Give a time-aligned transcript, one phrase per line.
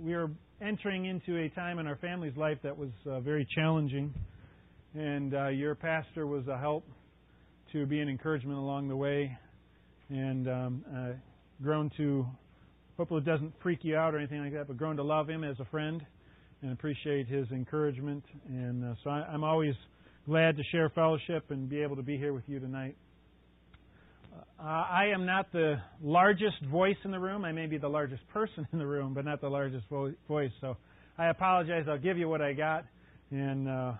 [0.00, 0.30] we are
[0.60, 4.12] entering into a time in our family's life that was uh, very challenging,
[4.94, 6.84] and uh, your pastor was a help
[7.72, 9.36] to be an encouragement along the way,
[10.08, 11.12] and um, uh,
[11.62, 12.26] grown to.
[12.96, 15.44] Hopefully, it doesn't freak you out or anything like that, but grown to love him
[15.44, 16.04] as a friend
[16.60, 18.22] and appreciate his encouragement.
[18.48, 19.74] And uh, so I, I'm always
[20.26, 22.96] glad to share fellowship and be able to be here with you tonight.
[24.32, 27.44] Uh, I am not the largest voice in the room.
[27.44, 30.52] I may be the largest person in the room, but not the largest vo- voice.
[30.60, 30.76] So
[31.18, 31.84] I apologize.
[31.88, 32.84] I'll give you what I got.
[33.30, 33.92] And uh,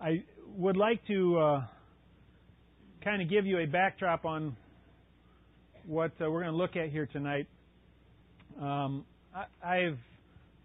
[0.00, 0.24] I
[0.56, 1.66] would like to uh,
[3.02, 4.56] kind of give you a backdrop on
[5.86, 7.46] what uh, we're going to look at here tonight.
[8.60, 9.98] Um, I, I've,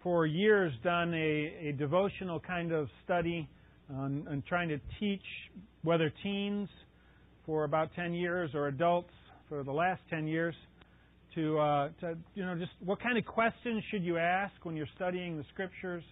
[0.02, 3.48] for years, done a, a devotional kind of study
[3.90, 5.22] on, on trying to teach
[5.82, 6.68] whether teens
[7.46, 9.12] for about 10 years or adults
[9.48, 10.54] for the last 10 years
[11.34, 14.88] to, uh, to, you know, just what kind of questions should you ask when you're
[14.96, 16.02] studying the scriptures?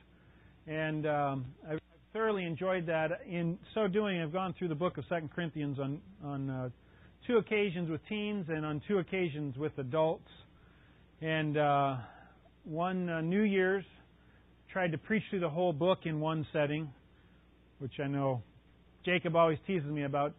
[0.67, 1.81] And um, I've
[2.13, 3.21] thoroughly enjoyed that.
[3.29, 6.69] In so doing, I've gone through the book of Second Corinthians on, on uh,
[7.27, 10.29] two occasions with teens and on two occasions with adults.
[11.21, 11.97] And uh,
[12.65, 13.85] one uh, New Year's,
[14.73, 16.89] tried to preach through the whole book in one setting,
[17.79, 18.43] which I know
[19.05, 20.35] Jacob always teases me about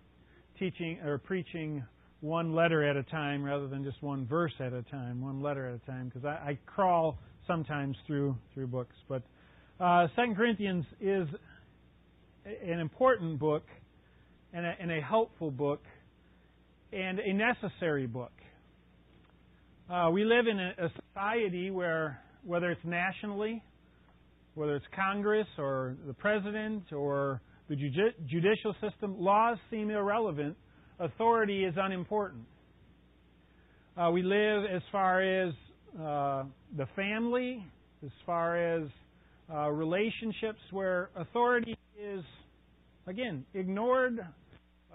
[0.60, 1.84] teaching or preaching
[2.22, 5.68] one letter at a time rather than just one verse at a time, one letter
[5.68, 8.96] at a time, because I, I, crawl sometimes through through books.
[9.08, 9.24] But
[9.80, 11.28] uh, Second Corinthians is
[12.46, 13.64] an important book
[14.54, 15.82] and a, and a, helpful book
[16.92, 18.32] and a necessary book.
[19.90, 23.64] Uh, we live in a, a society where, whether it's nationally,
[24.56, 30.58] whether it's Congress or the president or the judicial system, laws seem irrelevant.
[31.00, 32.44] Authority is unimportant.
[33.96, 35.54] Uh, we live as far as
[35.96, 36.44] uh,
[36.76, 37.64] the family,
[38.04, 38.90] as far as
[39.54, 42.24] uh, relationships where authority is,
[43.08, 44.20] again, ignored.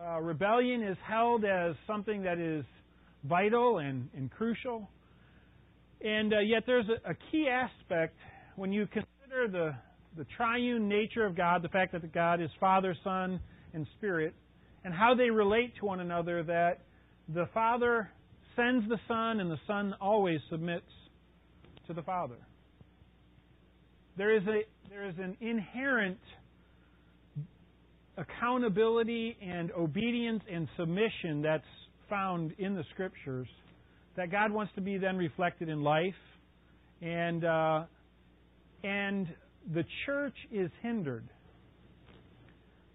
[0.03, 2.65] Uh, rebellion is held as something that is
[3.25, 4.89] vital and, and crucial.
[6.01, 8.17] And uh, yet, there's a, a key aspect
[8.57, 9.75] when you consider the
[10.17, 13.41] the triune nature of God, the fact that God is Father, Son,
[13.73, 14.35] and Spirit,
[14.85, 16.81] and how they relate to one another, that
[17.29, 18.11] the Father
[18.55, 20.91] sends the Son and the Son always submits
[21.87, 22.37] to the Father.
[24.17, 26.19] There is, a, there is an inherent
[28.17, 31.65] accountability and obedience and submission that's
[32.09, 33.49] found in the Scriptures
[34.17, 36.15] that God wants to be then reflected in life.
[37.03, 37.83] And, uh,
[38.85, 39.27] and
[39.73, 41.25] the church is hindered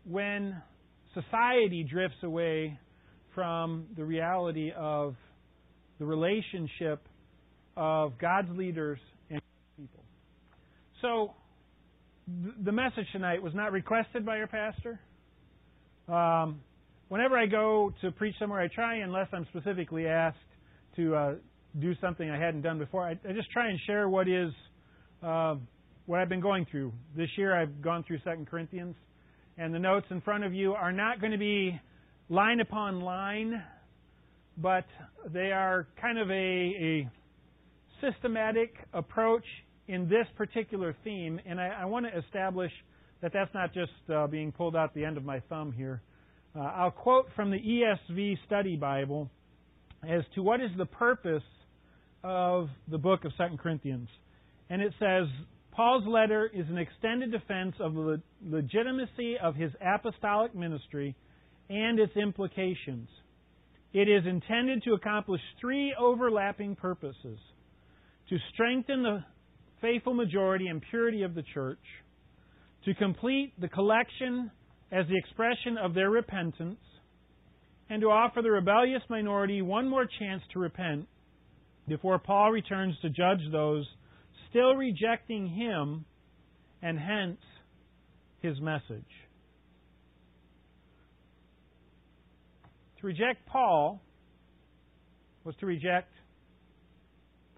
[0.06, 0.62] when
[1.14, 2.78] society drifts away
[3.34, 5.16] from the reality of
[6.00, 7.02] the relationship
[7.76, 9.00] of God's leaders
[9.30, 9.42] and
[9.78, 10.04] people.
[11.02, 11.34] So,
[12.64, 15.00] the message tonight was not requested by your pastor.
[16.08, 16.62] Um,
[17.08, 20.38] whenever I go to preach somewhere, I try, unless I'm specifically asked
[20.96, 21.34] to uh,
[21.80, 24.52] do something I hadn't done before, I, I, just try and share what is.
[25.24, 25.56] Uh,
[26.10, 26.92] what I've been going through.
[27.16, 28.96] This year I've gone through Second Corinthians,
[29.60, 31.80] and the notes in front of you are not going to be
[32.30, 33.64] line upon line,
[34.58, 34.86] but
[35.32, 37.10] they are kind of a, a
[38.02, 39.44] systematic approach
[39.88, 42.72] in this particular theme, and I, I, want to establish
[43.22, 46.02] that that's not just uh, being pulled out the end of my thumb here.
[46.56, 49.30] Uh, I'll quote from the ESV Study Bible
[50.04, 51.44] as to what is the purpose
[52.24, 54.10] of the book of Second Corinthians.
[54.72, 55.28] And it says,
[55.72, 61.16] Paul's letter is an extended defense of the legitimacy of his apostolic ministry
[61.70, 63.08] and its implications.
[63.94, 67.40] It is intended to accomplish three overlapping purposes.
[68.30, 69.24] To strengthen the
[69.82, 71.80] faithful majority and purity of the church,
[72.86, 74.52] to complete the collection
[74.92, 76.80] as the expression of their repentance,
[77.90, 81.08] and to offer the rebellious minority one more chance to repent
[81.88, 83.88] before Paul returns to judge those
[84.50, 86.06] still rejecting him
[86.82, 87.40] and hence
[88.42, 89.04] his message.
[93.00, 94.02] To reject Paul
[95.44, 96.12] was to reject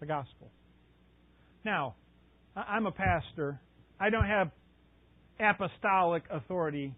[0.00, 0.50] the gospel.
[1.64, 1.94] Now,
[2.56, 3.60] I'm a pastor.
[3.98, 4.50] I don't have
[5.40, 6.94] apostolic authority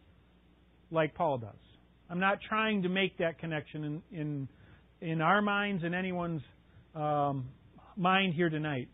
[0.90, 1.50] like Paul does.
[2.10, 4.48] I'm not trying to make that connection in in,
[5.00, 6.42] in our minds and anyone's
[6.94, 7.48] um,
[7.96, 8.88] mind here tonight.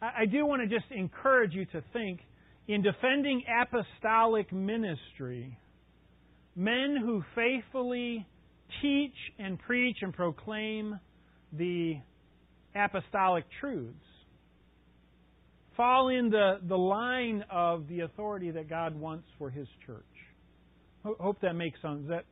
[0.00, 2.20] I do want to just encourage you to think
[2.68, 5.58] in defending apostolic ministry,
[6.54, 8.26] men who faithfully
[8.82, 11.00] teach and preach and proclaim
[11.52, 11.96] the
[12.74, 13.96] apostolic truths
[15.76, 20.04] fall in the, the line of the authority that God wants for His church.
[21.04, 22.02] Hope that makes sense.
[22.08, 22.24] That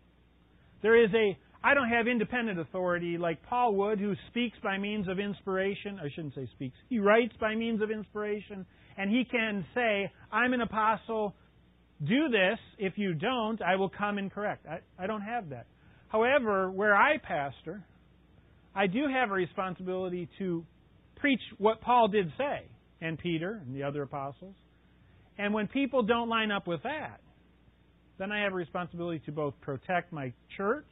[0.82, 5.08] there is a I don't have independent authority like Paul would, who speaks by means
[5.08, 5.98] of inspiration.
[6.00, 6.76] I shouldn't say speaks.
[6.88, 8.64] He writes by means of inspiration,
[8.96, 11.34] and he can say, "I'm an apostle.
[12.04, 12.60] Do this.
[12.78, 15.66] If you don't, I will come and correct." I, I don't have that.
[16.06, 17.82] However, where I pastor,
[18.72, 20.64] I do have a responsibility to
[21.16, 22.62] preach what Paul did say,
[23.00, 24.54] and Peter and the other apostles.
[25.36, 27.20] And when people don't line up with that,
[28.18, 30.86] then I have a responsibility to both protect my church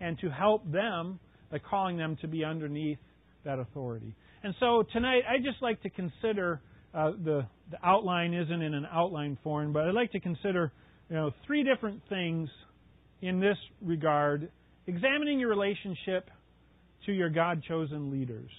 [0.00, 1.18] and to help them
[1.50, 2.98] by calling them to be underneath
[3.44, 4.14] that authority.
[4.42, 6.60] And so tonight, I just like to consider
[6.94, 10.72] uh, the the outline isn't in an outline form, but I'd like to consider
[11.10, 12.48] you know three different things
[13.20, 14.50] in this regard,
[14.86, 16.30] examining your relationship
[17.06, 18.50] to your God chosen leaders.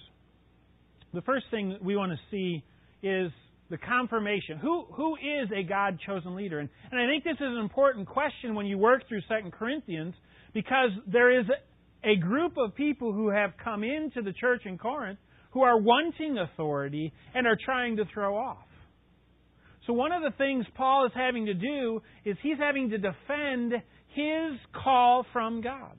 [1.13, 2.63] The first thing we want to see
[3.01, 3.31] is
[3.69, 4.57] the confirmation.
[4.57, 6.59] Who, who is a God chosen leader?
[6.59, 10.13] And, and I think this is an important question when you work through 2 Corinthians
[10.53, 11.45] because there is
[12.03, 15.19] a group of people who have come into the church in Corinth
[15.51, 18.57] who are wanting authority and are trying to throw off.
[19.87, 23.73] So one of the things Paul is having to do is he's having to defend
[24.09, 25.97] his call from God.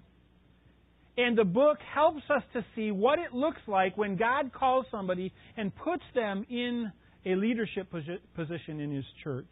[1.17, 5.32] And the book helps us to see what it looks like when God calls somebody
[5.56, 6.91] and puts them in
[7.26, 9.50] a leadership position in his church.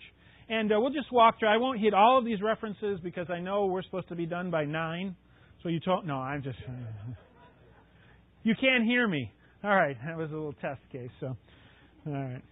[0.48, 1.48] And uh, we'll just walk through.
[1.48, 4.50] I won't hit all of these references because I know we're supposed to be done
[4.50, 5.14] by 9.
[5.62, 6.06] So you told.
[6.06, 6.58] No, I'm just.
[8.42, 9.32] you can't hear me.
[9.62, 11.10] All right, that was a little test case.
[11.20, 11.36] So,
[12.06, 12.42] all right.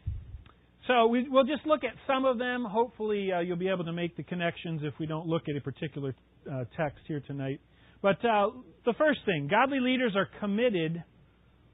[0.89, 2.65] So we, will just look at some of them.
[2.69, 5.61] Hopefully, uh, you'll be able to make the connections if we don't look at a
[5.61, 6.15] particular
[6.51, 7.61] uh, text here tonight.
[8.03, 8.51] But uh,
[8.85, 11.03] the first thing, godly leaders are committed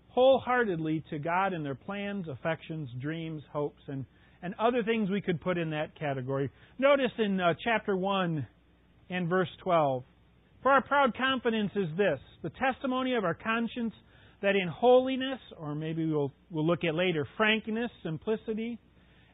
[0.08, 4.04] wholeheartedly to God and their plans, affections, dreams, hopes, and,
[4.42, 6.50] and other things we could put in that category.
[6.78, 8.46] Notice in uh, chapter 1
[9.10, 10.02] and verse 12
[10.62, 13.94] For our proud confidence is this the testimony of our conscience
[14.42, 18.78] that in holiness, or maybe we'll, we'll look at later, frankness, simplicity,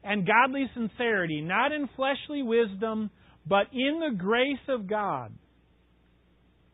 [0.05, 3.11] and godly sincerity, not in fleshly wisdom,
[3.47, 5.33] but in the grace of God,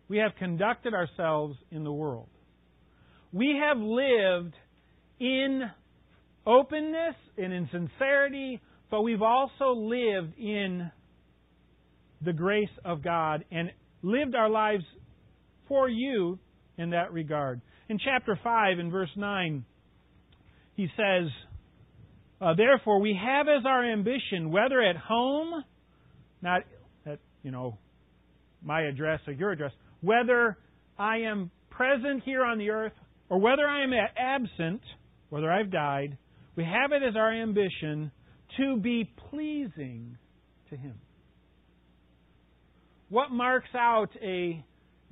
[0.09, 2.29] we have conducted ourselves in the world.
[3.33, 4.55] We have lived
[5.21, 5.63] in
[6.47, 8.61] openness and in sincerity,
[8.91, 10.91] but we've also lived in
[12.23, 13.71] the grace of God and
[14.03, 14.85] lived our lives
[15.69, 16.39] for you
[16.79, 17.61] in that regard.
[17.89, 19.65] In chapter 5, in verse 9,
[20.75, 21.31] he says,
[22.41, 25.65] uh, Therefore, we have as our ambition, whether at home,
[26.43, 26.63] not
[27.07, 27.79] at, you know,
[28.63, 30.59] my address or your address, whether
[30.99, 32.93] I am present here on the earth
[33.29, 34.81] or whether I am absent,
[35.29, 36.17] whether I've died,
[36.57, 38.11] we have it as our ambition
[38.59, 40.17] to be pleasing
[40.71, 40.95] to Him.
[43.09, 44.65] What marks out a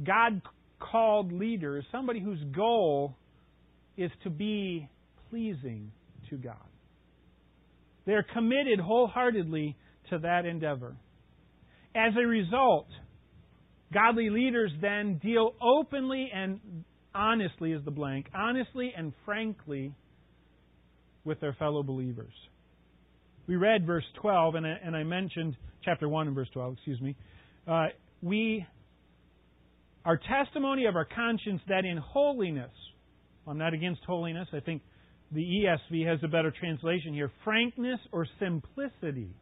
[0.05, 0.43] God
[0.81, 3.17] called leader is somebody whose goal
[3.97, 4.89] is to be
[5.31, 5.93] pleasing
[6.31, 6.57] to God.
[8.07, 9.77] They're committed wholeheartedly
[10.11, 10.97] to that endeavor.
[11.95, 12.89] As a result,
[13.93, 16.59] godly leaders then deal openly and
[17.15, 19.95] honestly is the blank, honestly and frankly
[21.25, 22.33] with their fellow believers.
[23.47, 27.01] We read verse 12, and I, and I mentioned chapter 1 and verse 12, excuse
[27.01, 27.17] me.
[27.67, 27.87] Uh,
[28.23, 28.65] we,
[30.05, 32.71] our testimony of our conscience that in holiness,
[33.47, 34.83] I'm not against holiness, I think
[35.33, 39.35] the ESV has a better translation here frankness or simplicity.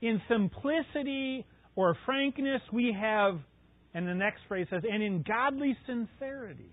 [0.00, 1.46] In simplicity
[1.76, 3.38] or frankness, we have
[3.94, 6.70] and the next phrase says, and in godly sincerity.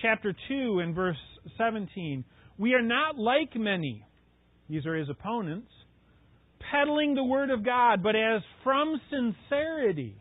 [0.00, 1.16] Chapter 2 and verse
[1.58, 2.24] 17.
[2.60, 4.04] We are not like many,
[4.68, 5.70] these are his opponents,
[6.70, 10.20] peddling the word of God, but as from sincerity.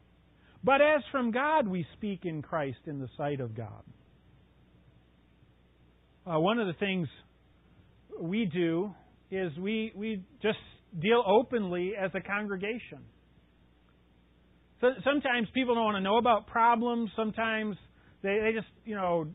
[0.63, 3.84] But as from God we speak in Christ in the sight of God.
[6.25, 7.10] Uh, one of the things
[8.17, 8.91] we do
[9.29, 10.60] is we, we just
[10.98, 13.00] deal openly as a congregation.
[14.79, 17.10] So, sometimes people don't want to know about problems.
[17.17, 17.75] Sometimes
[18.24, 19.27] they, they just, you know,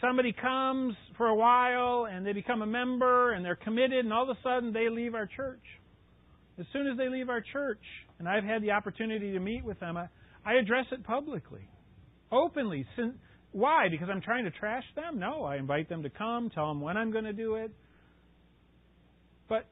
[0.00, 4.24] somebody comes for a while and they become a member and they're committed, and all
[4.24, 5.62] of a sudden they leave our church.
[6.58, 7.82] As soon as they leave our church,
[8.18, 10.08] and I've had the opportunity to meet with them, I,
[10.44, 11.68] I address it publicly,
[12.32, 12.84] openly.
[13.52, 13.88] Why?
[13.90, 15.18] Because I'm trying to trash them?
[15.18, 17.70] No, I invite them to come, tell them when I'm going to do it.
[19.48, 19.66] But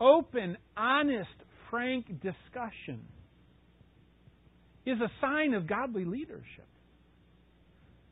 [0.00, 1.28] open, honest,
[1.70, 3.00] frank discussion
[4.86, 6.66] is a sign of godly leadership.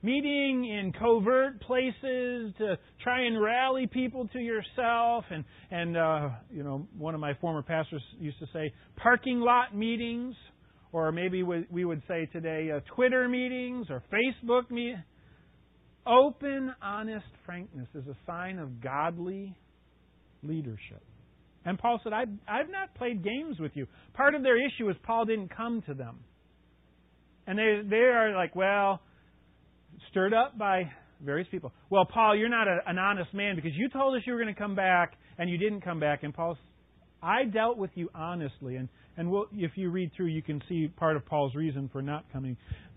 [0.03, 5.25] Meeting in covert places to try and rally people to yourself.
[5.31, 9.77] And and uh, you know one of my former pastors used to say parking lot
[9.77, 10.35] meetings
[10.93, 15.01] or maybe we would say today uh, Twitter meetings or Facebook meetings
[16.07, 19.55] open honest frankness is a sign of godly
[20.43, 21.03] leadership.
[21.65, 23.87] And Paul said I've, I've not played games with you.
[24.15, 26.21] Part of their issue is Paul didn't come to them.
[27.47, 29.01] And they they are like well
[30.09, 30.91] stirred up by
[31.25, 31.73] various people.
[31.91, 34.55] Well, Paul, you're not a, an honest man because you told us you were going
[34.55, 36.23] to come back and you didn't come back.
[36.23, 36.57] And Paul,
[37.23, 38.77] I dealt with you honestly.
[38.77, 42.03] And, and we'll, if you read through, you can see part of Paul's reason for
[42.03, 42.57] not coming.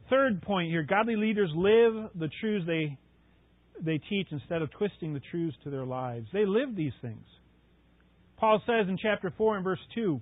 [0.09, 2.97] Third point here godly leaders live the truths they,
[3.81, 6.27] they teach instead of twisting the truths to their lives.
[6.33, 7.25] They live these things.
[8.37, 10.21] Paul says in chapter 4 and verse 2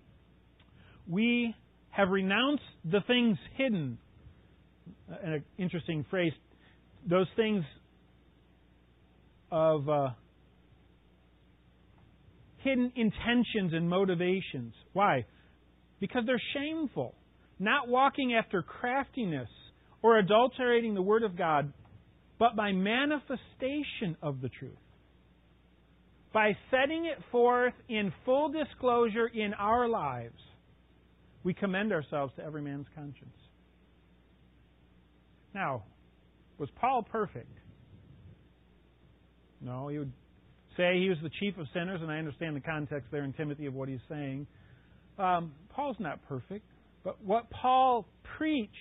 [1.07, 1.55] We
[1.89, 3.97] have renounced the things hidden.
[5.23, 6.33] An interesting phrase
[7.07, 7.63] those things
[9.51, 10.09] of uh,
[12.57, 14.73] hidden intentions and motivations.
[14.93, 15.25] Why?
[15.99, 17.15] Because they're shameful.
[17.59, 19.49] Not walking after craftiness
[20.01, 21.71] or adulterating the Word of God,
[22.39, 24.71] but by manifestation of the truth.
[26.33, 30.39] By setting it forth in full disclosure in our lives,
[31.43, 33.35] we commend ourselves to every man's conscience.
[35.53, 35.83] Now,
[36.61, 37.51] was Paul perfect?
[39.59, 40.11] No, he would
[40.77, 43.65] say he was the chief of sinners, and I understand the context there in Timothy
[43.65, 44.45] of what he's saying.
[45.17, 46.63] Um, Paul's not perfect,
[47.03, 48.05] but what Paul
[48.37, 48.71] preached,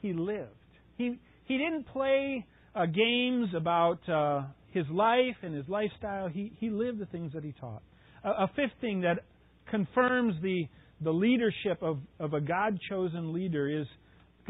[0.00, 0.48] he lived.
[0.96, 6.28] He he didn't play uh, games about uh, his life and his lifestyle.
[6.28, 7.82] He he lived the things that he taught.
[8.24, 9.24] a fifth thing that
[9.70, 10.66] confirms the
[11.02, 13.86] the leadership of, of a God chosen leader is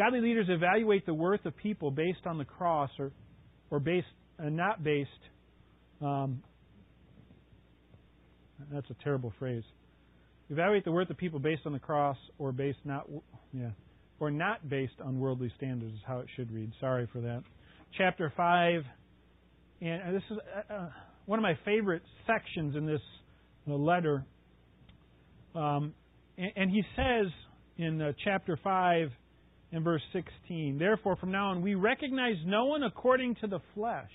[0.00, 3.12] Godly leaders evaluate the worth of people based on the cross or,
[3.70, 4.06] or based,
[4.42, 5.10] uh, not based.
[6.00, 6.42] Um,
[8.72, 9.62] that's a terrible phrase.
[10.48, 13.10] Evaluate the worth of people based on the cross or based not,
[13.52, 13.68] yeah,
[14.20, 16.72] or not based on worldly standards is how it should read.
[16.80, 17.42] Sorry for that.
[17.98, 18.82] Chapter 5,
[19.82, 20.38] and this is
[20.70, 20.88] uh, uh,
[21.26, 23.02] one of my favorite sections in this
[23.68, 24.24] uh, letter.
[25.54, 25.92] Um,
[26.38, 27.26] and, and, he says
[27.76, 29.10] in uh, chapter 5,
[29.72, 30.78] in verse 16.
[30.78, 34.10] Therefore, from now on, we recognize no one according to the flesh.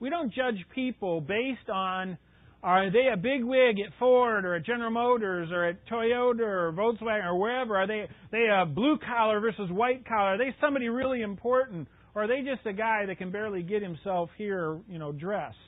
[0.00, 2.18] We don't judge people based on
[2.62, 6.72] are they a big wig at Ford or at General Motors or at Toyota or
[6.72, 7.76] Volkswagen or wherever?
[7.76, 10.34] Are they they a blue collar versus white collar?
[10.34, 11.88] Are they somebody really important?
[12.14, 15.58] Or are they just a guy that can barely get himself here, you know, dressed?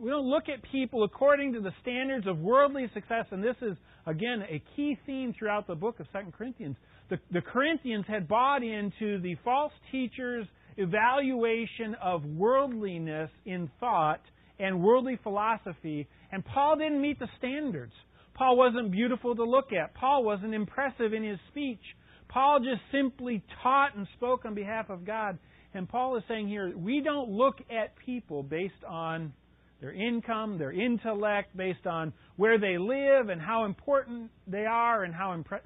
[0.00, 3.76] We don't look at people according to the standards of worldly success, and this is,
[4.06, 6.76] again, a key theme throughout the book of Second Corinthians.
[7.10, 10.46] The, the Corinthians had bought into the false teachers'
[10.76, 14.20] evaluation of worldliness in thought
[14.58, 17.92] and worldly philosophy, and Paul didn't meet the standards.
[18.34, 19.94] Paul wasn't beautiful to look at.
[19.94, 21.82] Paul wasn't impressive in his speech.
[22.28, 25.38] Paul just simply taught and spoke on behalf of God.
[25.72, 29.32] And Paul is saying here, we don't look at people based on
[29.80, 35.14] their income, their intellect, based on where they live and how important they are and
[35.14, 35.60] how impre-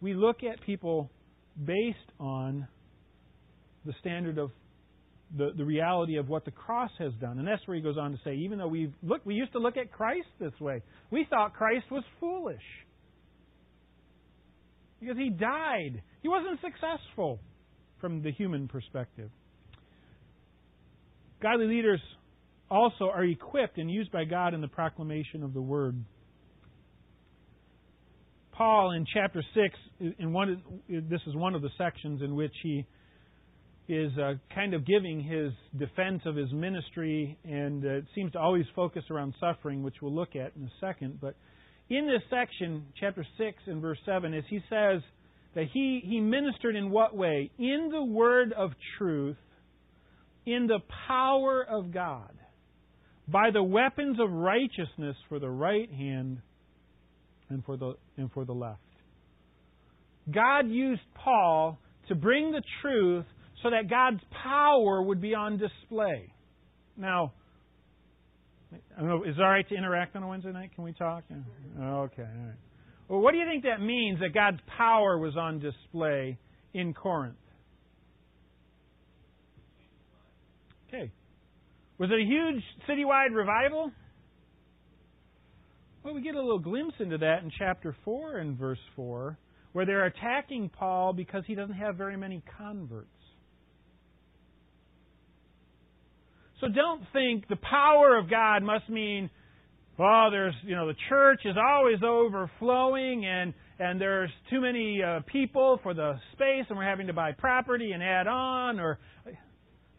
[0.00, 1.10] we look at people
[1.64, 2.66] based on
[3.84, 4.50] the standard of
[5.36, 7.38] the, the reality of what the cross has done.
[7.38, 9.58] And that's where he goes on to say, even though we look we used to
[9.58, 10.82] look at Christ this way.
[11.10, 12.62] We thought Christ was foolish.
[15.00, 16.02] Because he died.
[16.22, 17.40] He wasn't successful
[18.00, 19.30] from the human perspective.
[21.40, 22.00] Godly leaders
[22.70, 25.96] also are equipped and used by God in the proclamation of the word.
[28.52, 32.86] Paul in chapter 6, in one, this is one of the sections in which he
[33.88, 38.38] is uh, kind of giving his defense of his ministry, and uh, it seems to
[38.38, 41.18] always focus around suffering, which we'll look at in a second.
[41.20, 41.34] But
[41.88, 45.00] in this section, chapter 6 and verse 7, is he says
[45.54, 47.50] that he, he ministered in what way?
[47.58, 49.38] In the word of truth,
[50.46, 52.30] in the power of God
[53.30, 56.38] by the weapons of righteousness for the right hand
[57.48, 58.80] and for the, and for the left.
[60.32, 63.24] God used Paul to bring the truth
[63.62, 66.32] so that God's power would be on display.
[66.96, 67.32] Now,
[68.96, 70.70] I know, is it all right to interact on a Wednesday night?
[70.74, 71.24] Can we talk?
[71.30, 71.42] Okay,
[71.78, 72.54] all right.
[73.08, 76.38] Well, what do you think that means that God's power was on display
[76.72, 77.34] in Corinth?
[80.88, 81.10] Okay.
[82.00, 83.92] Was it a huge citywide revival?
[86.02, 89.36] Well, we get a little glimpse into that in chapter 4 and verse 4,
[89.72, 93.08] where they're attacking Paul because he doesn't have very many converts.
[96.62, 99.28] So don't think the power of God must mean,
[99.98, 105.20] oh, there's, you know, the church is always overflowing and, and there's too many uh,
[105.30, 108.98] people for the space and we're having to buy property and add on or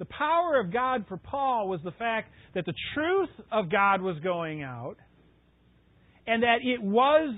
[0.01, 4.17] the power of God for Paul was the fact that the truth of God was
[4.23, 4.95] going out
[6.25, 7.35] and that it was,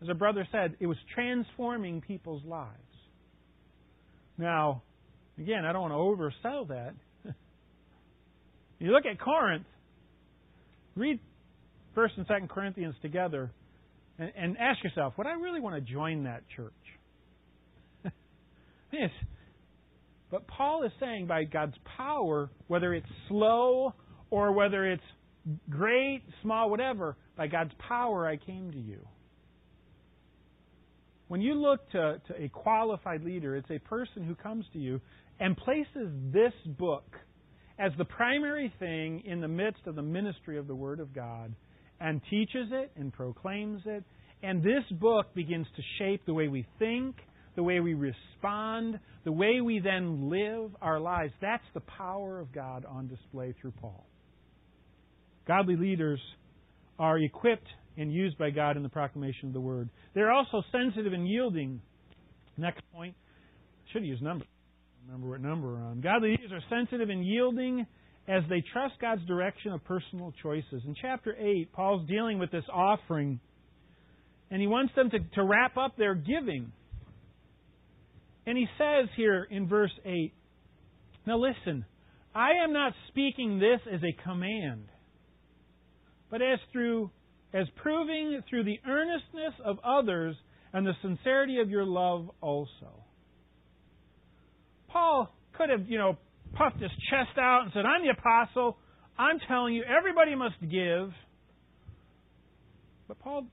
[0.00, 2.70] as a brother said, it was transforming people's lives.
[4.38, 4.84] Now,
[5.38, 6.94] again, I don't want to oversell that.
[8.78, 9.66] you look at Corinth,
[10.94, 11.18] read
[11.96, 13.50] 1st and 2nd Corinthians together,
[14.20, 16.72] and, and ask yourself, would I really want to join that church?
[18.92, 19.10] yes.
[20.34, 23.94] But Paul is saying by God's power, whether it's slow
[24.30, 25.04] or whether it's
[25.70, 28.98] great, small, whatever, by God's power I came to you.
[31.28, 35.00] When you look to, to a qualified leader, it's a person who comes to you
[35.38, 37.06] and places this book
[37.78, 41.54] as the primary thing in the midst of the ministry of the Word of God
[42.00, 44.02] and teaches it and proclaims it.
[44.42, 47.18] And this book begins to shape the way we think,
[47.56, 51.32] the way we respond, the way we then live our lives.
[51.40, 54.06] That's the power of God on display through Paul.
[55.46, 56.20] Godly leaders
[56.98, 59.88] are equipped and used by God in the proclamation of the word.
[60.14, 61.80] They're also sensitive and yielding.
[62.56, 63.14] Next point.
[63.16, 64.44] I should have used number.
[65.06, 66.00] Remember what number we're on.
[66.00, 67.86] Godly leaders are sensitive and yielding
[68.26, 70.82] as they trust God's direction of personal choices.
[70.86, 73.38] In chapter 8, Paul's dealing with this offering,
[74.50, 76.72] and he wants them to, to wrap up their giving.
[78.46, 80.32] And he says here in verse 8,
[81.26, 81.84] Now listen,
[82.34, 84.88] I am not speaking this as a command,
[86.30, 87.10] but as through
[87.54, 90.34] as proving through the earnestness of others
[90.72, 93.04] and the sincerity of your love also.
[94.88, 96.18] Paul could have, you know,
[96.54, 98.76] puffed his chest out and said, I'm the apostle.
[99.16, 101.12] I'm telling you, everybody must give.
[103.06, 103.46] But Paul,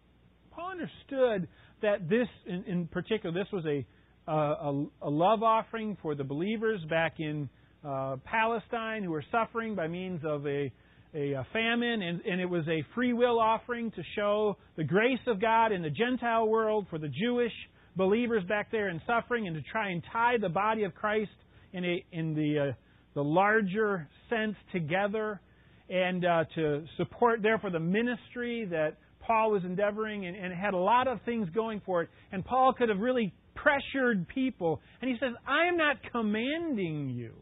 [0.51, 1.47] Paul understood
[1.83, 3.85] that this, in, in particular, this was a,
[4.27, 7.49] a, a, love offering for the believers back in
[7.83, 10.71] uh, Palestine who were suffering by means of a
[11.13, 15.19] a, a famine, and, and it was a free will offering to show the grace
[15.27, 17.51] of God in the Gentile world for the Jewish
[17.95, 21.31] believers back there in suffering, and to try and tie the body of Christ
[21.73, 22.73] in a in the uh,
[23.13, 25.41] the larger sense together,
[25.89, 30.77] and uh, to support therefore the ministry that Paul was endeavoring, and, and had a
[30.77, 32.09] lot of things going for it.
[32.31, 37.33] And Paul could have really pressured people, and he says, "I am not commanding you."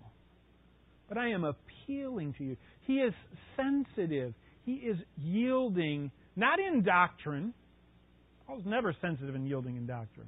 [1.07, 2.57] But I am appealing to you.
[2.81, 3.13] He is
[3.55, 4.33] sensitive.
[4.63, 7.53] He is yielding, not in doctrine.
[8.45, 10.27] Paul's never sensitive and yielding in doctrine,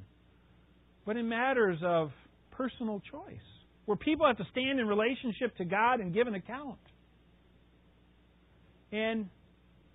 [1.06, 2.12] but in matters of
[2.52, 6.80] personal choice, where people have to stand in relationship to God and give an account.
[8.92, 9.30] And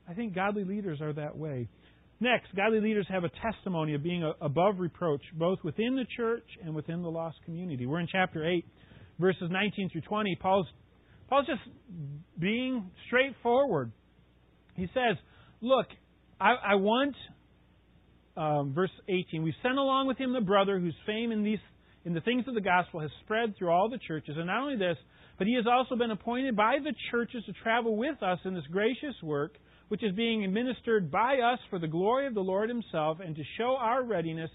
[0.08, 1.68] I think godly leaders are that way.
[2.18, 6.74] Next, godly leaders have a testimony of being above reproach, both within the church and
[6.74, 7.84] within the lost community.
[7.84, 8.64] We're in chapter 8,
[9.18, 10.36] verses 19 through 20.
[10.40, 10.66] Paul's
[11.28, 11.60] Paul's just
[12.38, 13.92] being straightforward.
[14.76, 15.16] He says,
[15.60, 15.86] Look,
[16.40, 17.14] I, I want,
[18.36, 21.58] um, verse 18, we've sent along with him the brother whose fame in, these,
[22.04, 24.36] in the things of the gospel has spread through all the churches.
[24.36, 24.96] And not only this,
[25.38, 28.66] but he has also been appointed by the churches to travel with us in this
[28.70, 29.56] gracious work,
[29.88, 33.42] which is being administered by us for the glory of the Lord himself and to
[33.56, 34.50] show our readiness,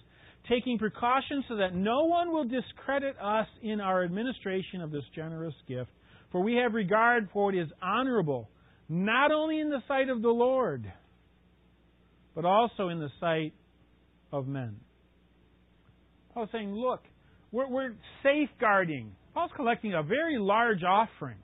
[0.50, 5.56] taking precautions so that no one will discredit us in our administration of this generous
[5.68, 5.92] gift.
[6.32, 8.50] For we have regard for what is honorable,
[8.90, 10.92] not only in the sight of the Lord,
[12.36, 13.54] but also in the sight
[14.32, 14.78] of men.
[16.34, 17.02] Paul's saying, look,
[17.52, 19.12] we're, we're safeguarding.
[19.34, 21.38] Paul's collecting a very large offering.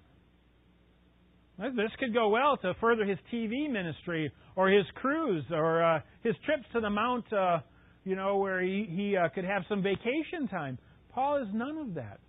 [1.58, 6.36] This could go well to further his TV ministry or his cruise or uh, his
[6.46, 7.60] trips to the Mount, uh,
[8.04, 10.78] you know, where he, he uh, could have some vacation time.
[11.14, 12.20] Paul is none of that.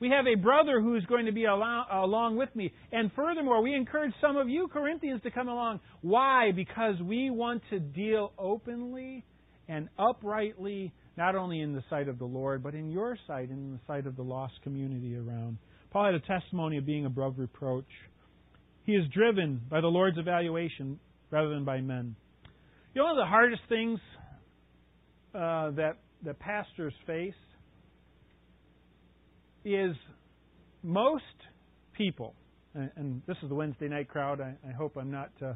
[0.00, 2.72] We have a brother who's going to be along, along with me.
[2.90, 5.78] And furthermore, we encourage some of you Corinthians to come along.
[6.00, 6.50] Why?
[6.50, 9.24] Because we want to deal openly
[9.68, 13.58] and uprightly, not only in the sight of the Lord, but in your sight and
[13.58, 15.58] in the sight of the lost community around.
[15.92, 17.86] Paul had a testimony of being above reproach.
[18.84, 20.98] He is driven by the Lord's evaluation
[21.30, 22.16] rather than by men.
[22.94, 23.98] You know, one of the hardest things
[25.34, 27.34] uh, that that pastors face
[29.64, 29.96] is
[30.82, 31.22] most
[31.96, 32.34] people,
[32.74, 34.40] and, and this is the Wednesday night crowd.
[34.40, 35.54] I, I hope I'm not uh,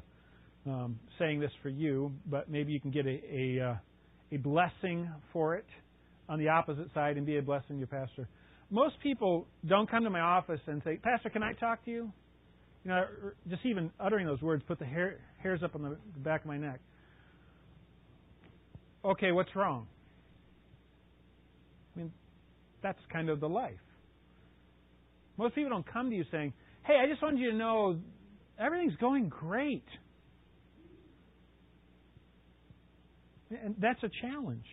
[0.69, 3.77] um, saying this for you, but maybe you can get a a, uh,
[4.33, 5.67] a blessing for it
[6.29, 8.29] on the opposite side and be a blessing to your pastor.
[8.71, 12.13] Most people don't come to my office and say, Pastor, can I talk to you?
[12.87, 15.97] You know, er, just even uttering those words put the hair, hairs up on the
[16.21, 16.79] back of my neck.
[19.05, 19.89] Okay, what's wrong?
[21.97, 22.13] I mean,
[22.85, 23.75] that's kind of the life.
[25.37, 26.53] Most people don't come to you saying,
[26.85, 27.99] Hey, I just wanted you to know
[28.57, 29.83] everything's going great.
[33.51, 34.65] And that's a challenge.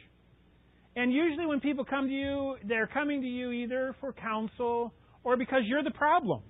[0.95, 5.36] And usually when people come to you, they're coming to you either for counsel or
[5.36, 6.43] because you're the problem.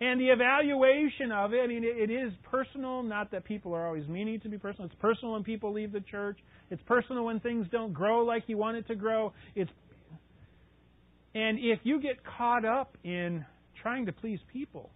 [0.00, 4.06] And the evaluation of it, I mean, it is personal, not that people are always
[4.08, 4.86] meaning to be personal.
[4.86, 6.36] It's personal when people leave the church.
[6.70, 9.32] It's personal when things don't grow like you want it to grow.
[9.54, 9.70] It's
[11.34, 13.44] and if you get caught up in
[13.82, 14.90] trying to please people,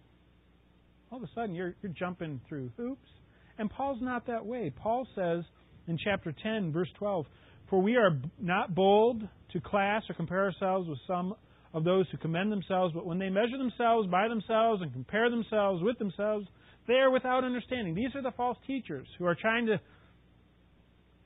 [1.11, 3.09] all of a sudden you're, you're jumping through hoops.
[3.57, 4.71] And Paul's not that way.
[4.73, 5.43] Paul says
[5.87, 7.25] in chapter 10, verse 12,
[7.69, 11.35] For we are not bold to class or compare ourselves with some
[11.73, 15.83] of those who commend themselves, but when they measure themselves by themselves and compare themselves
[15.83, 16.47] with themselves,
[16.87, 17.93] they are without understanding.
[17.93, 19.79] These are the false teachers who are trying to,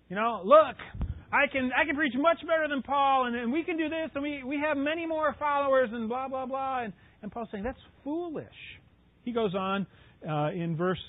[0.10, 0.76] you know, look,
[1.32, 4.12] I can I can preach much better than Paul, and, and we can do this,
[4.14, 6.84] and we we have many more followers, and blah blah blah.
[6.84, 8.46] And, and Paul's saying that's foolish.
[9.24, 9.88] He goes on
[10.30, 11.00] uh, in verse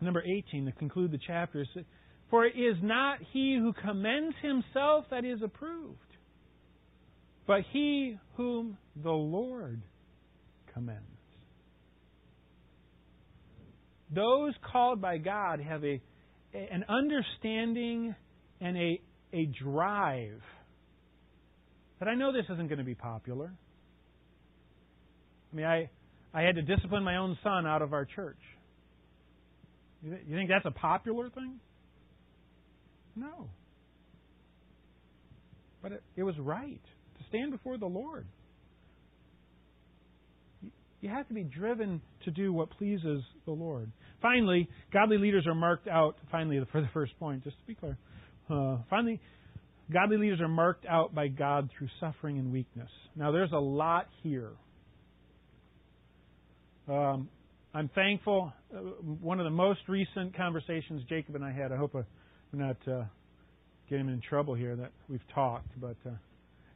[0.00, 1.66] number 18 to conclude the chapter.
[2.30, 5.98] For it is not he who commends himself that is approved,
[7.46, 9.82] but he whom the Lord
[10.74, 11.02] commends.
[14.14, 16.00] Those called by God have a,
[16.54, 18.14] an understanding
[18.60, 19.00] and a,
[19.32, 20.40] a drive
[21.98, 23.52] that I know this isn't going to be popular.
[25.52, 25.90] I mean, I,
[26.34, 28.38] I had to discipline my own son out of our church.
[30.02, 31.58] You think that's a popular thing?
[33.16, 33.48] No.
[35.82, 36.82] But it, it was right
[37.28, 38.26] stand before the Lord.
[41.00, 43.90] You have to be driven to do what pleases the Lord.
[44.22, 47.96] Finally, godly leaders are marked out, finally, for the first point, just to be clear.
[48.50, 49.20] Uh, finally,
[49.92, 52.90] godly leaders are marked out by God through suffering and weakness.
[53.14, 54.50] Now, there's a lot here.
[56.88, 57.28] Um,
[57.74, 58.52] I'm thankful.
[58.74, 58.78] Uh,
[59.20, 62.04] one of the most recent conversations Jacob and I had, I hope I'm
[62.52, 63.04] not uh,
[63.90, 66.10] getting him in trouble here that we've talked, but uh,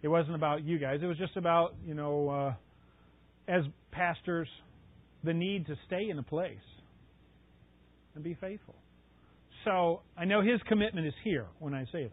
[0.03, 1.01] it wasn't about you guys.
[1.03, 2.55] It was just about, you know, uh,
[3.51, 4.49] as pastors,
[5.25, 6.57] the need to stay in a place
[8.15, 8.75] and be faithful.
[9.65, 12.13] So I know his commitment is here when I say this.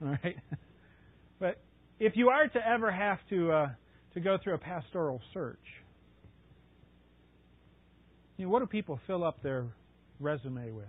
[0.02, 0.36] All right,
[1.40, 1.60] but
[1.98, 3.68] if you are to ever have to uh,
[4.14, 5.58] to go through a pastoral search,
[8.36, 9.66] you know, what do people fill up their
[10.20, 10.86] resume with?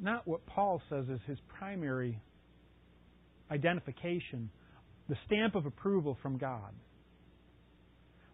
[0.00, 2.20] Not what Paul says is his primary
[3.50, 4.50] identification,
[5.08, 6.72] the stamp of approval from God.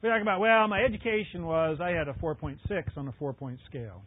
[0.02, 2.58] We talk about, well, my education was, I had a 4.6
[2.96, 4.02] on a four point scale.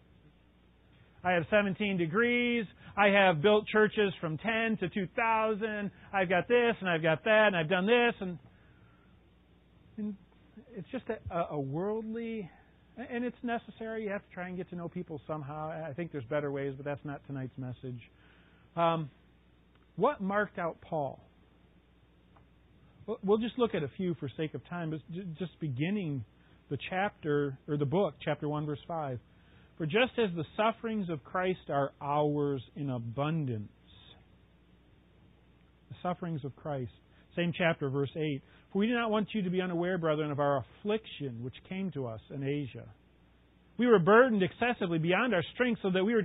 [1.23, 2.65] I have 17 degrees.
[2.95, 5.91] I have built churches from 10 to 2,000.
[6.13, 8.13] I've got this and I've got that and I've done this.
[8.19, 8.37] And,
[9.97, 10.15] and
[10.75, 12.49] it's just a, a worldly,
[12.97, 14.03] and it's necessary.
[14.03, 15.69] You have to try and get to know people somehow.
[15.69, 18.01] I think there's better ways, but that's not tonight's message.
[18.75, 19.10] Um,
[19.95, 21.19] what marked out Paul?
[23.23, 24.99] We'll just look at a few for sake of time, but
[25.38, 26.25] just beginning
[26.69, 29.19] the chapter, or the book, chapter 1, verse 5.
[29.77, 33.69] For just as the sufferings of Christ are ours in abundance,
[35.89, 36.91] the sufferings of Christ.
[37.36, 38.41] Same chapter, verse 8.
[38.77, 41.89] For we do not want you to be unaware, brethren, of our affliction which came
[41.93, 42.85] to us in Asia.
[43.79, 46.21] We were burdened excessively beyond our strength, so that we were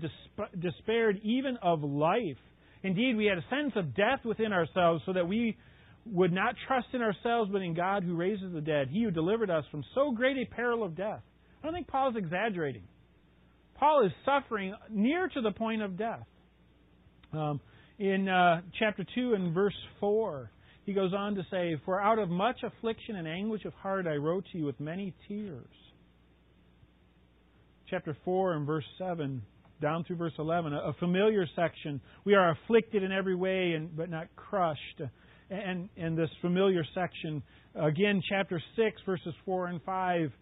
[0.60, 2.36] despaired even of life.
[2.82, 5.56] Indeed, we had a sense of death within ourselves, so that we
[6.04, 9.48] would not trust in ourselves, but in God who raises the dead, He who delivered
[9.48, 11.22] us from so great a peril of death.
[11.62, 12.84] I don't think Paul is exaggerating.
[13.76, 16.26] Paul is suffering near to the point of death.
[17.32, 17.62] Um,
[17.98, 20.50] in uh, chapter 2 and verse 4,
[20.84, 24.16] he goes on to say, For out of much affliction and anguish of heart I
[24.16, 25.64] wrote to you with many tears.
[27.88, 29.42] Chapter 4 and verse 7,
[29.80, 32.00] down through verse 11, a familiar section.
[32.24, 35.02] We are afflicted in every way, and, but not crushed.
[35.50, 37.42] And, and this familiar section,
[37.74, 40.32] again, chapter 6, verses 4 and 5.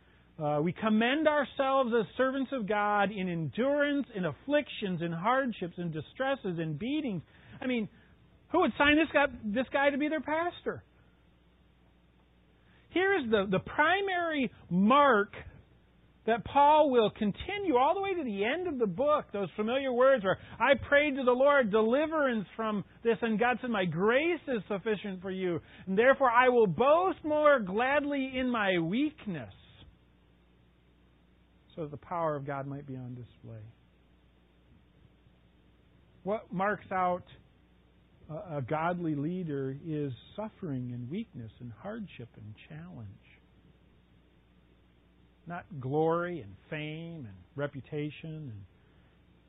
[0.40, 5.90] Uh, we commend ourselves as servants of God in endurance, in afflictions, in hardships, in
[5.90, 7.22] distresses, in beatings.
[7.60, 7.88] I mean,
[8.50, 10.82] who would sign this guy, this guy to be their pastor?
[12.90, 15.34] Here is the, the primary mark
[16.26, 19.92] that Paul will continue all the way to the end of the book, those familiar
[19.92, 24.40] words where I prayed to the Lord deliverance from this, and God said, My grace
[24.46, 29.52] is sufficient for you, and therefore I will boast more gladly in my weakness,
[31.74, 33.62] so that the power of God might be on display.
[36.22, 37.24] What marks out
[38.30, 43.08] a, godly leader is suffering and weakness and hardship and challenge
[45.50, 48.52] not glory and fame and reputation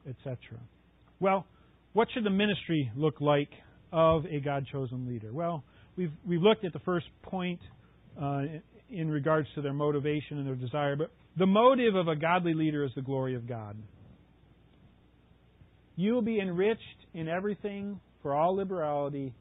[0.06, 0.60] and etc.
[1.20, 1.46] Well,
[1.94, 3.50] what should the ministry look like
[3.94, 5.32] of a God chosen leader?
[5.32, 5.64] Well,
[5.96, 7.60] we've we've looked at the first point
[8.20, 8.42] uh,
[8.90, 12.84] in regards to their motivation and their desire, but the motive of a godly leader
[12.84, 13.78] is the glory of God.
[15.96, 16.82] You will be enriched
[17.14, 19.34] in everything for all liberality,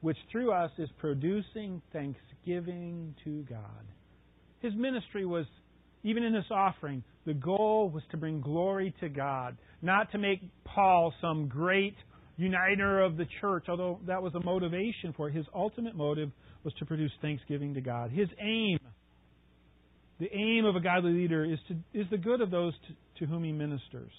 [0.00, 3.84] which through us is producing thanksgiving to God.
[4.60, 5.46] His ministry was
[6.04, 10.40] even in this offering, the goal was to bring glory to God, not to make
[10.64, 11.96] Paul some great
[12.36, 15.34] uniter of the church, although that was a motivation for it.
[15.34, 16.30] His ultimate motive
[16.62, 18.10] was to produce thanksgiving to God.
[18.10, 18.78] His aim,
[20.20, 23.30] the aim of a godly leader, is, to, is the good of those to, to
[23.30, 24.12] whom he ministers,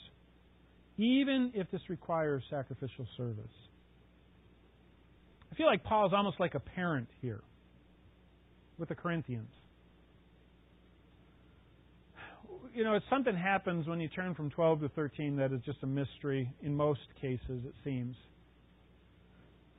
[0.97, 3.45] even if this requires sacrificial service.
[5.55, 7.41] I feel like Paul is almost like a parent here
[8.77, 9.49] with the Corinthians
[12.75, 15.87] you know, something happens when you turn from 12 to 13 that is just a
[15.87, 18.15] mystery in most cases, it seems.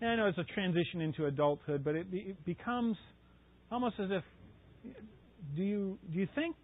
[0.00, 2.96] And I know it's a transition into adulthood, but it, it becomes
[3.70, 4.22] almost as if
[5.54, 6.56] do you do you think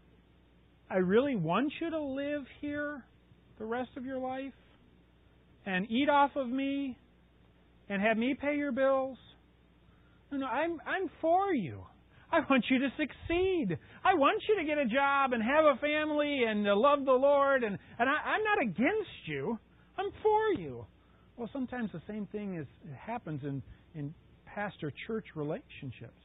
[0.90, 3.04] I really want you to live here
[3.58, 4.52] the rest of your life
[5.66, 6.96] and eat off of me
[7.92, 9.18] and have me pay your bills?
[10.30, 11.82] No, no, I'm I'm for you.
[12.32, 13.76] I want you to succeed.
[14.02, 17.12] I want you to get a job and have a family and uh, love the
[17.12, 17.62] Lord.
[17.62, 19.58] And, and I, I'm not against you.
[19.98, 20.86] I'm for you.
[21.36, 22.66] Well, sometimes the same thing is
[22.98, 23.62] happens in,
[23.94, 24.14] in
[24.46, 26.16] pastor church relationships.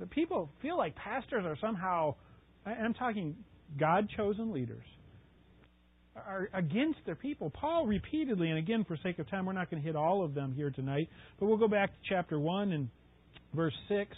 [0.00, 2.16] But people feel like pastors are somehow,
[2.66, 3.36] I'm talking
[3.78, 4.84] God chosen leaders,
[6.16, 7.50] are against their people.
[7.50, 10.34] Paul repeatedly, and again, for sake of time, we're not going to hit all of
[10.34, 12.88] them here tonight, but we'll go back to chapter 1 and
[13.54, 14.10] verse 6.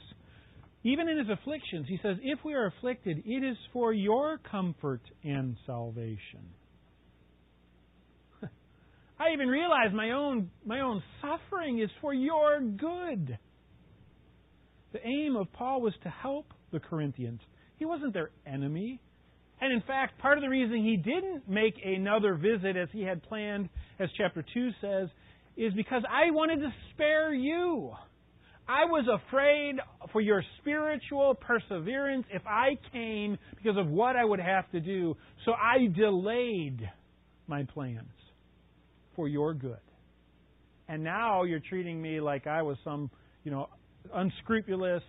[0.84, 5.00] Even in his afflictions, he says, If we are afflicted, it is for your comfort
[5.24, 6.44] and salvation.
[9.18, 13.38] I even realize my own, my own suffering is for your good.
[14.92, 17.40] The aim of Paul was to help the Corinthians.
[17.78, 19.00] He wasn't their enemy.
[19.60, 23.22] And in fact, part of the reason he didn't make another visit as he had
[23.22, 25.08] planned, as chapter 2 says,
[25.56, 27.92] is because I wanted to spare you.
[28.68, 29.76] I was afraid
[30.12, 35.16] for your spiritual perseverance if I came because of what I would have to do.
[35.44, 36.88] So I delayed
[37.46, 38.10] my plans
[39.14, 39.78] for your good.
[40.88, 43.10] And now you're treating me like I was some,
[43.44, 43.68] you know,
[44.12, 45.02] unscrupulous,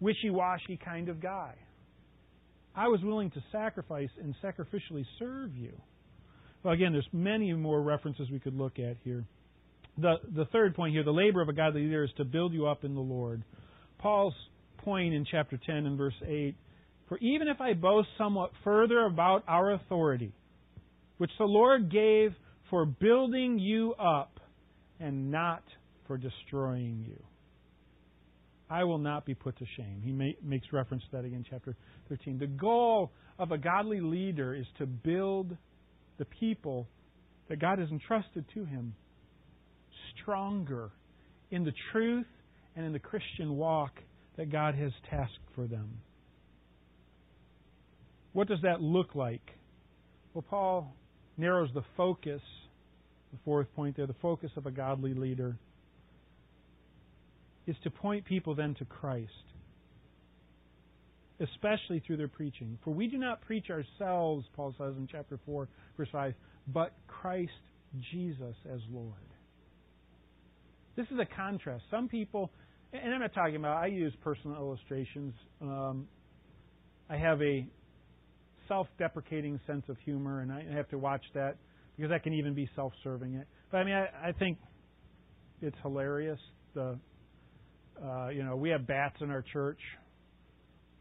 [0.00, 1.54] wishy-washy kind of guy.
[2.76, 5.72] I was willing to sacrifice and sacrificially serve you.
[6.62, 9.24] Well, again, there's many more references we could look at here
[9.98, 12.66] the, the third point here, the labor of a godly leader is to build you
[12.66, 13.42] up in the Lord.
[13.98, 14.34] Paul's
[14.78, 16.54] point in chapter 10 and verse 8
[17.08, 20.32] For even if I boast somewhat further about our authority,
[21.18, 22.34] which the Lord gave
[22.70, 24.40] for building you up
[24.98, 25.62] and not
[26.06, 27.22] for destroying you,
[28.74, 30.02] I will not be put to shame.
[30.02, 30.10] He
[30.42, 31.76] makes reference to that again, chapter
[32.08, 32.40] 13.
[32.40, 35.56] The goal of a godly leader is to build
[36.18, 36.88] the people
[37.48, 38.96] that God has entrusted to him
[40.16, 40.90] stronger
[41.52, 42.26] in the truth
[42.74, 43.92] and in the Christian walk
[44.36, 46.00] that God has tasked for them.
[48.32, 49.52] What does that look like?
[50.32, 50.92] Well, Paul
[51.36, 52.42] narrows the focus,
[53.32, 55.56] the fourth point there, the focus of a godly leader
[57.66, 59.30] is to point people then to Christ,
[61.40, 62.78] especially through their preaching.
[62.84, 66.34] For we do not preach ourselves, Paul says in chapter 4, verse 5,
[66.68, 67.52] but Christ
[68.12, 69.12] Jesus as Lord.
[70.96, 71.84] This is a contrast.
[71.90, 72.50] Some people,
[72.92, 75.34] and I'm not talking about, I use personal illustrations.
[75.60, 76.06] Um,
[77.10, 77.66] I have a
[78.68, 81.56] self deprecating sense of humor, and I have to watch that
[81.96, 83.42] because that can even be self serving.
[83.70, 84.58] But I mean, I, I think
[85.60, 86.38] it's hilarious.
[86.74, 86.98] The
[88.02, 89.78] uh, you know, we have bats in our church.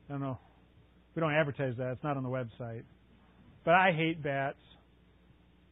[0.10, 0.38] I don't know.
[1.16, 1.92] We don't advertise that.
[1.94, 2.84] It's not on the website.
[3.64, 4.58] But I hate bats.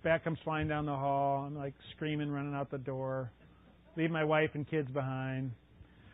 [0.03, 1.45] Bat comes flying down the hall.
[1.45, 3.31] I'm like screaming, running out the door
[3.97, 5.51] leave my wife and kids behind.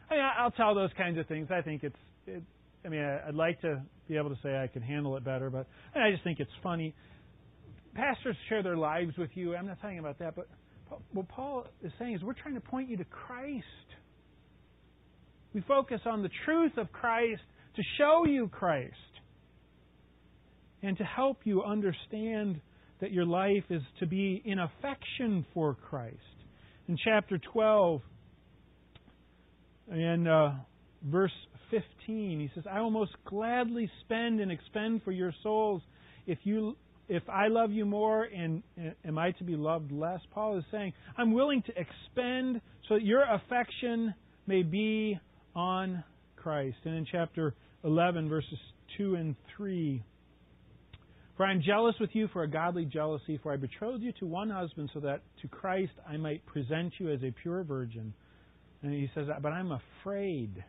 [0.10, 1.50] I mean, I'll tell those kinds of things.
[1.52, 1.96] I think it's.
[2.26, 2.43] It,
[2.86, 5.67] I mean, I'd like to be able to say I can handle it better, but
[5.96, 6.93] I just think it's funny.
[7.96, 9.56] Pastors share their lives with you.
[9.56, 10.48] I'm not talking about that, but
[11.12, 13.65] what Paul is saying is we're trying to point you to Christ.
[15.58, 17.41] We focus on the truth of Christ
[17.78, 18.93] to show you Christ
[20.84, 22.62] and to help you understand
[23.02, 26.15] that your life is to be in affection for Christ.
[26.88, 28.02] In chapter 12
[29.89, 30.52] and uh,
[31.04, 31.32] verse
[31.72, 35.82] 15, he says, I will most gladly spend and expend for your souls
[36.28, 36.78] if you
[37.10, 38.62] if I love you more and
[39.04, 40.20] am I to be loved less?
[40.30, 44.13] Paul is saying, I'm willing to expend so that your affection
[44.46, 45.20] may be
[45.58, 46.04] on
[46.36, 46.78] Christ.
[46.86, 48.60] And in chapter 11, verses
[48.98, 50.04] 2 and 3,
[51.36, 54.26] for I am jealous with you for a godly jealousy, for I betrothed you to
[54.26, 58.13] one husband so that to Christ I might present you as a pure virgin.
[58.84, 60.63] And he says, But I'm afraid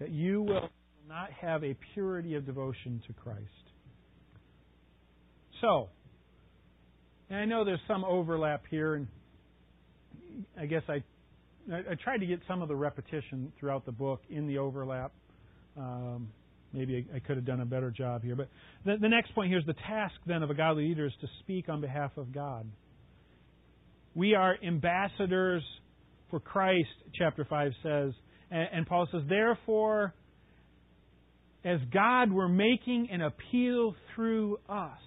[0.00, 0.70] that you will
[1.06, 3.42] not have a purity of devotion to Christ.
[5.60, 5.88] So,
[7.28, 9.06] and I know there's some overlap here, and
[10.58, 11.02] I guess I
[11.72, 15.12] I, tried to get some of the repetition throughout the book in the overlap.
[15.76, 16.28] Um,
[16.72, 18.36] maybe I, I, could have done a better job here.
[18.36, 18.48] But
[18.84, 21.28] the, the next point here is the task then of a godly leader is to
[21.40, 22.66] speak on behalf of God.
[24.14, 25.62] We are ambassadors
[26.30, 28.12] for Christ, chapter 5 says.
[28.50, 30.14] And, and Paul says, therefore,
[31.64, 34.98] as God were making an appeal through us,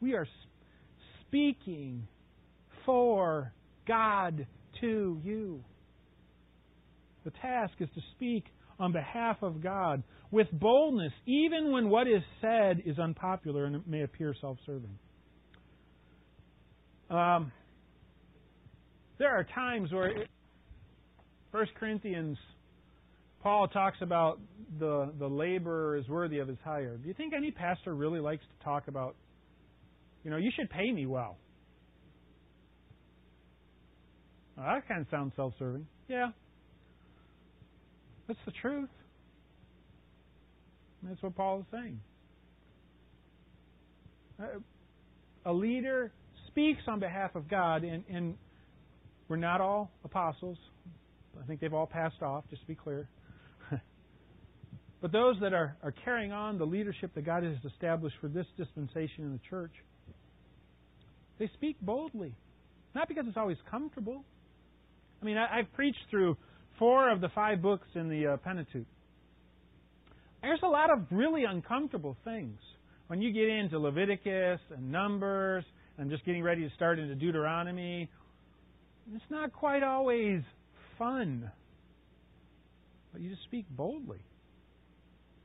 [0.00, 0.26] we are
[1.26, 2.06] speaking
[2.84, 3.52] for
[3.86, 4.46] God
[4.80, 5.62] to you.
[7.24, 8.44] The task is to speak
[8.78, 13.82] on behalf of God with boldness, even when what is said is unpopular and it
[13.86, 14.98] may appear self serving.
[17.10, 17.52] Um,
[19.18, 20.28] there are times where it,
[21.52, 22.36] 1 Corinthians,
[23.42, 24.40] Paul talks about
[24.78, 26.96] the, the laborer is worthy of his hire.
[26.96, 29.14] Do you think any pastor really likes to talk about,
[30.24, 31.38] you know, you should pay me well?
[34.56, 35.86] Well, that kind of sounds self serving.
[36.08, 36.30] Yeah,
[38.26, 38.88] that's the truth.
[41.02, 42.00] That's what Paul is saying.
[44.40, 44.58] Uh,
[45.44, 46.12] a leader
[46.48, 48.34] speaks on behalf of God, and, and
[49.28, 50.58] we're not all apostles.
[51.40, 53.08] I think they've all passed off, just to be clear.
[55.00, 58.46] but those that are, are carrying on the leadership that God has established for this
[58.56, 59.72] dispensation in the church,
[61.38, 62.34] they speak boldly.
[62.94, 64.24] Not because it's always comfortable.
[65.20, 66.36] I mean, I, have preached through
[66.78, 68.86] four of the five books in the uh, Pentateuch.
[70.42, 72.58] There's a lot of really uncomfortable things.
[73.08, 75.64] When you get into Leviticus and Numbers
[75.98, 78.10] and just getting ready to start into Deuteronomy,
[79.14, 80.42] it's not quite always
[80.98, 81.50] fun.
[83.12, 84.20] But you just speak boldly.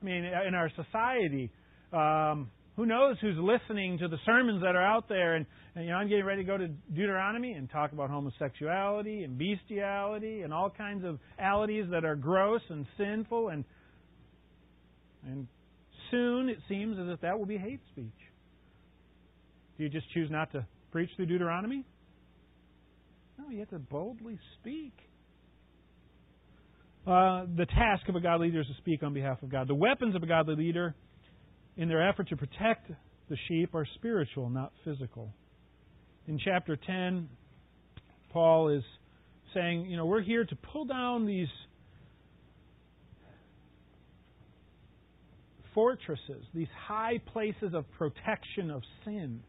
[0.00, 1.50] I mean, in our society,
[1.92, 5.34] um, who knows who's listening to the sermons that are out there.
[5.34, 9.24] And, and, you know i'm getting ready to go to deuteronomy and talk about homosexuality
[9.24, 13.48] and bestiality and all kinds of alities that are gross and sinful.
[13.48, 13.64] And
[15.26, 15.46] and
[16.10, 18.06] soon it seems as if that will be hate speech.
[19.76, 21.84] Do you just choose not to preach through deuteronomy?
[23.38, 24.92] No you have to boldly speak.
[27.04, 29.66] Uh, the task of a godly leader is to speak on behalf of god.
[29.66, 30.94] The weapons of a godly leader
[31.76, 32.90] in their effort to protect
[33.28, 35.32] the sheep are spiritual, not physical.
[36.26, 37.28] In chapter 10,
[38.32, 38.84] Paul is
[39.54, 41.48] saying, you know, we're here to pull down these
[45.74, 49.40] fortresses, these high places of protection of sin.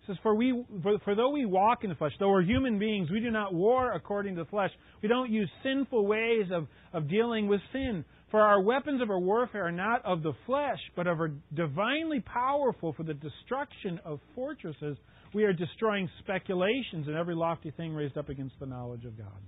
[0.00, 2.78] He says, for, we, for, for though we walk in the flesh, though we're human
[2.78, 4.70] beings, we do not war according to the flesh.
[5.02, 8.04] We don't use sinful ways of, of dealing with sin.
[8.36, 12.20] For our weapons of our warfare are not of the flesh, but of are divinely
[12.20, 14.98] powerful for the destruction of fortresses.
[15.32, 19.40] We are destroying speculations and every lofty thing raised up against the knowledge of God.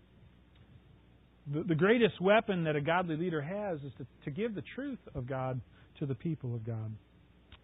[1.53, 5.01] The, the greatest weapon that a godly leader has is to, to give the truth
[5.14, 5.61] of God
[5.98, 6.90] to the people of God.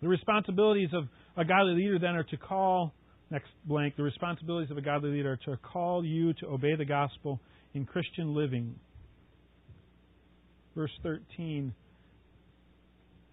[0.02, 1.04] The responsibilities of
[1.38, 2.92] a godly leader then are to call,
[3.30, 6.84] next blank, the responsibilities of a godly leader are to call you to obey the
[6.84, 7.40] gospel
[7.72, 8.74] in Christian living
[10.74, 11.74] verse 13.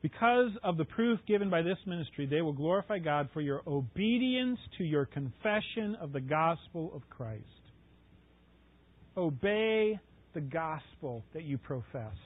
[0.02, 4.60] Because of the proof given by this ministry, they will glorify God for your obedience
[4.78, 7.44] to your confession of the gospel of Christ.
[9.16, 10.00] Obey
[10.34, 12.18] the gospel that you professed.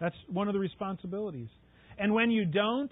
[0.00, 1.48] That's one of the responsibilities.
[1.98, 2.90] And when you don't,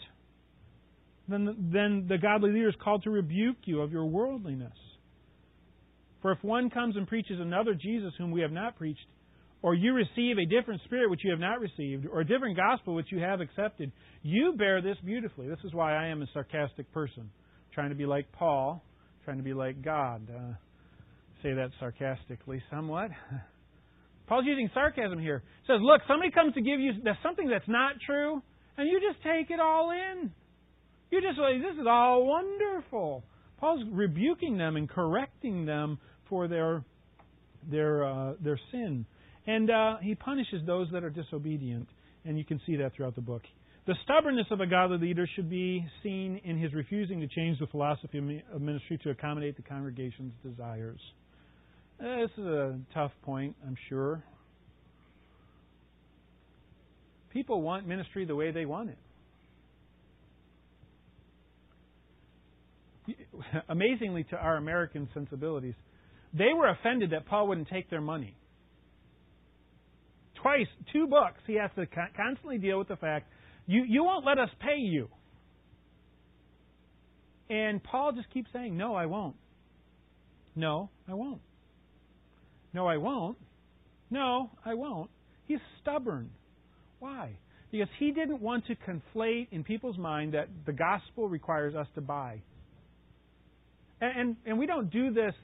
[1.27, 4.77] then, then the godly leader is called to rebuke you of your worldliness.
[6.21, 9.07] For if one comes and preaches another Jesus whom we have not preached,
[9.63, 12.95] or you receive a different spirit which you have not received, or a different gospel
[12.95, 13.93] which you have accepted,
[14.23, 15.49] you bear this beautifully.
[15.49, 17.31] This is why I am a sarcastic person,
[17.75, 18.83] trying to be like Paul,
[19.25, 20.23] trying to be like God.
[20.31, 20.55] Uh,
[21.43, 23.11] say that sarcastically somewhat.
[24.27, 25.43] Paul's using sarcasm here.
[25.63, 26.93] He says, look, somebody comes to give you
[27.23, 28.41] something that's not true,
[28.79, 30.31] and you just take it all in.
[31.11, 33.25] You just like, this is all wonderful.
[33.59, 35.99] Paul's rebuking them and correcting them
[36.29, 36.85] for their
[37.71, 39.05] their uh, their sin.
[39.51, 41.89] And uh, he punishes those that are disobedient.
[42.25, 43.43] And you can see that throughout the book.
[43.87, 47.67] The stubbornness of a godly leader should be seen in his refusing to change the
[47.67, 51.01] philosophy of ministry to accommodate the congregation's desires.
[51.99, 54.23] This is a tough point, I'm sure.
[57.33, 58.91] People want ministry the way they want
[63.09, 63.17] it.
[63.69, 65.75] Amazingly, to our American sensibilities,
[66.33, 68.37] they were offended that Paul wouldn't take their money
[70.43, 71.87] twice, two books, he has to
[72.17, 73.27] constantly deal with the fact
[73.67, 75.09] you, you won't let us pay you.
[77.49, 79.37] And Paul just keeps saying, No, I won't.
[80.57, 81.41] No, I won't.
[82.73, 83.39] No, I won't.
[84.11, 85.11] No, I won't.
[85.47, 86.31] He's stubborn.
[86.99, 87.37] Why?
[87.71, 92.01] Because he didn't want to conflate in people's mind that the gospel requires us to
[92.01, 92.43] buy.
[94.01, 95.35] And, and, and we don't do this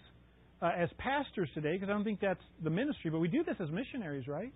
[0.61, 3.57] uh, as pastors today because I don't think that's the ministry, but we do this
[3.61, 4.53] as missionaries, right?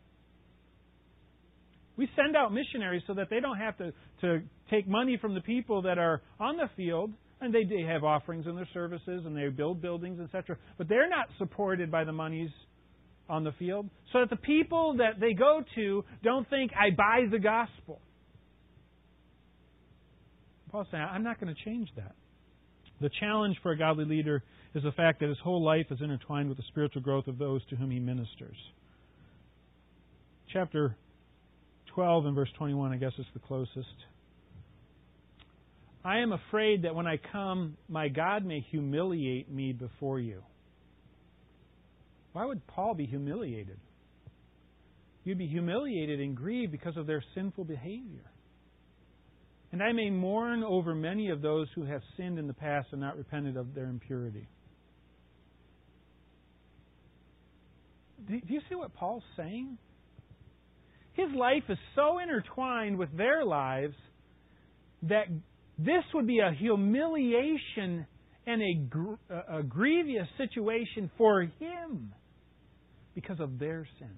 [2.01, 3.93] We send out missionaries so that they don't have to,
[4.23, 4.41] to
[4.71, 8.47] take money from the people that are on the field, and they, they have offerings
[8.47, 10.57] in their services, and they build buildings, etc.
[10.79, 12.49] But they're not supported by the monies
[13.29, 17.27] on the field, so that the people that they go to don't think, I buy
[17.31, 18.01] the gospel.
[20.73, 22.15] Paul's saying, I'm not going to change that.
[23.03, 24.43] The challenge for a godly leader
[24.75, 27.61] is the fact that his whole life is intertwined with the spiritual growth of those
[27.67, 28.57] to whom he ministers.
[30.51, 30.97] Chapter
[31.95, 33.87] 12 and verse 21, I guess, is the closest.
[36.05, 40.43] I am afraid that when I come, my God may humiliate me before you.
[42.33, 43.79] Why would Paul be humiliated?
[45.25, 48.25] You'd be humiliated and grieved because of their sinful behavior.
[49.73, 53.01] And I may mourn over many of those who have sinned in the past and
[53.01, 54.49] not repented of their impurity.
[58.27, 59.79] Do you see what Paul's saying?
[61.21, 63.95] His life is so intertwined with their lives
[65.03, 65.27] that
[65.79, 68.07] this would be a humiliation
[68.47, 72.15] and a, gr- a grievous situation for him
[73.15, 74.17] because of their sin.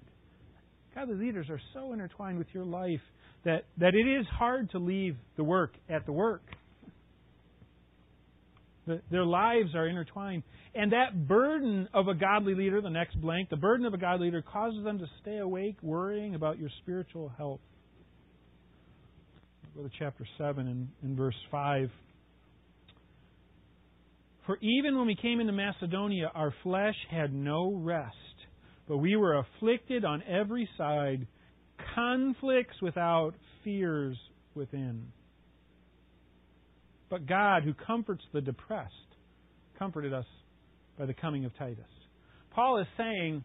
[0.95, 3.01] God, the leaders are so intertwined with your life
[3.43, 6.43] that, that it is hard to leave the work at the work.
[8.85, 10.43] The, their lives are intertwined.
[10.75, 14.27] And that burden of a godly leader, the next blank, the burden of a godly
[14.27, 17.61] leader causes them to stay awake worrying about your spiritual health.
[19.75, 21.89] Go to chapter 7 and, verse 5.
[24.45, 28.15] For even when we came into Macedonia, our flesh had no rest,
[28.87, 31.25] but we were afflicted on every side,
[31.95, 34.17] conflicts without, fears
[34.53, 35.07] within.
[37.13, 38.91] But God, who comforts the depressed,
[39.77, 40.25] comforted us
[40.97, 41.85] by the coming of Titus.
[42.55, 43.43] Paul is saying,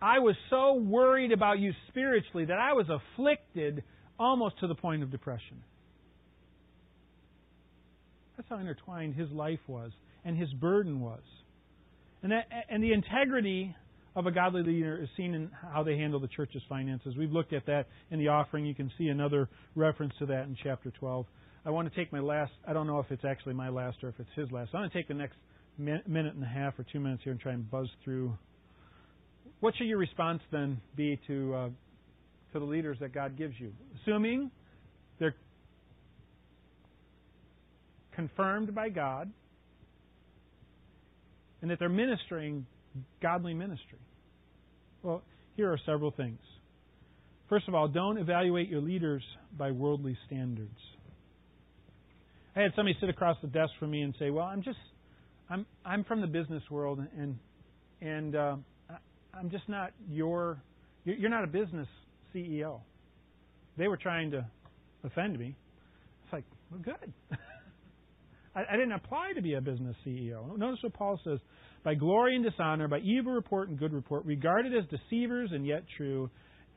[0.00, 3.84] I was so worried about you spiritually that I was afflicted
[4.18, 5.58] almost to the point of depression.
[8.38, 9.90] That's how intertwined his life was
[10.24, 11.20] and his burden was.
[12.22, 13.76] And, that, and the integrity
[14.16, 17.14] of a godly leader is seen in how they handle the church's finances.
[17.14, 18.64] We've looked at that in the offering.
[18.64, 21.26] You can see another reference to that in chapter 12.
[21.64, 24.08] I want to take my last, I don't know if it's actually my last or
[24.08, 24.70] if it's his last.
[24.74, 25.36] I want to take the next
[25.78, 28.36] minute and a half or two minutes here and try and buzz through.
[29.60, 31.68] What should your response then be to uh,
[32.52, 34.50] to the leaders that God gives you, assuming
[35.18, 35.34] they're
[38.14, 39.30] confirmed by God
[41.62, 42.66] and that they're ministering
[43.22, 43.98] godly ministry?
[45.02, 45.22] Well,
[45.56, 46.40] here are several things.
[47.48, 49.22] First of all, don't evaluate your leaders
[49.56, 50.78] by worldly standards.
[52.54, 54.78] I had somebody sit across the desk from me and say, "Well, I'm just
[55.48, 57.38] I'm I'm from the business world, and
[58.00, 58.56] and uh,
[59.32, 60.60] I'm just not your
[61.04, 61.88] you're not a business
[62.34, 62.80] CEO."
[63.78, 64.46] They were trying to
[65.02, 65.56] offend me.
[66.24, 67.12] It's like, well, good.
[68.54, 70.56] I, I didn't apply to be a business CEO.
[70.58, 71.38] Notice what Paul says:
[71.84, 75.84] by glory and dishonor, by evil report and good report, regarded as deceivers and yet
[75.96, 76.28] true,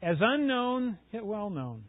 [0.01, 1.83] as unknown yet well known,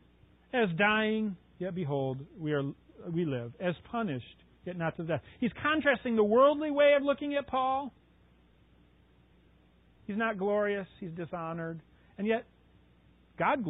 [0.52, 2.64] as dying yet behold we are
[3.12, 4.24] we live, as punished
[4.64, 5.20] yet not to death.
[5.38, 7.92] He's contrasting the worldly way of looking at Paul
[10.06, 10.86] He's not glorious.
[11.00, 11.80] He's dishonored.
[12.16, 12.44] And yet,
[13.38, 13.64] God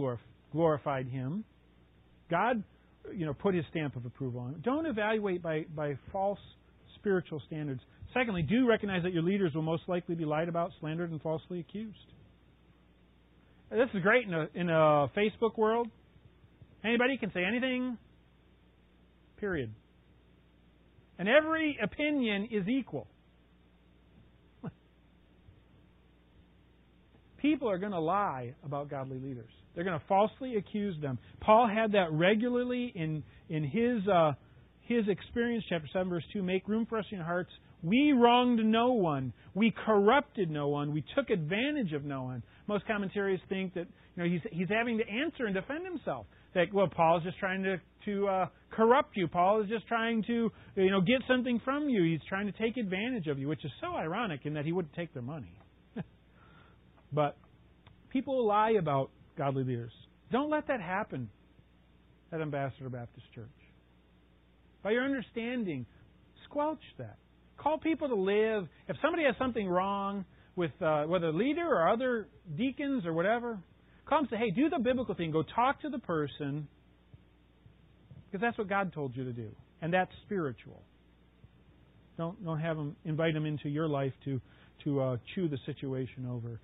[0.52, 1.44] glorified him.
[2.30, 2.62] God,
[3.14, 4.62] you know, put his stamp of approval on him.
[4.64, 6.38] Don't evaluate by, by false
[6.96, 7.80] spiritual standards.
[8.12, 11.60] Secondly, do recognize that your leaders will most likely be lied about, slandered, and falsely
[11.60, 11.96] accused.
[13.70, 15.88] This is great in a, in a Facebook world.
[16.84, 17.98] Anybody can say anything,
[19.36, 19.72] period.
[21.18, 23.06] And every opinion is equal.
[27.38, 29.50] People are going to lie about godly leaders.
[29.74, 31.18] They're going to falsely accuse them.
[31.40, 34.32] Paul had that regularly in in his uh,
[34.82, 36.42] his experience, chapter seven, verse two.
[36.42, 37.50] Make room for us in your hearts.
[37.82, 39.34] We wronged no one.
[39.54, 40.92] We corrupted no one.
[40.92, 42.42] We took advantage of no one.
[42.66, 46.26] Most commentaries think that you know he's he's having to answer and defend himself.
[46.56, 47.76] That well, Paul is just trying to
[48.06, 49.28] to uh, corrupt you.
[49.28, 52.02] Paul is just trying to you know get something from you.
[52.02, 54.94] He's trying to take advantage of you, which is so ironic in that he wouldn't
[54.94, 55.52] take their money.
[57.12, 57.36] but
[58.08, 59.92] people lie about godly leaders.
[60.32, 61.28] Don't let that happen
[62.32, 63.44] at Ambassador Baptist Church.
[64.82, 65.84] By your understanding,
[66.48, 67.18] squelch that.
[67.58, 68.66] Call people to live.
[68.88, 73.58] If somebody has something wrong with uh, whether leader or other deacons or whatever,
[74.08, 75.30] Come say, hey, do the biblical thing.
[75.30, 76.68] Go talk to the person
[78.26, 79.48] because that's what God told you to do,
[79.82, 80.82] and that's spiritual.
[82.16, 84.40] Don't don't have them invite them into your life to
[84.84, 86.60] to uh, chew the situation over.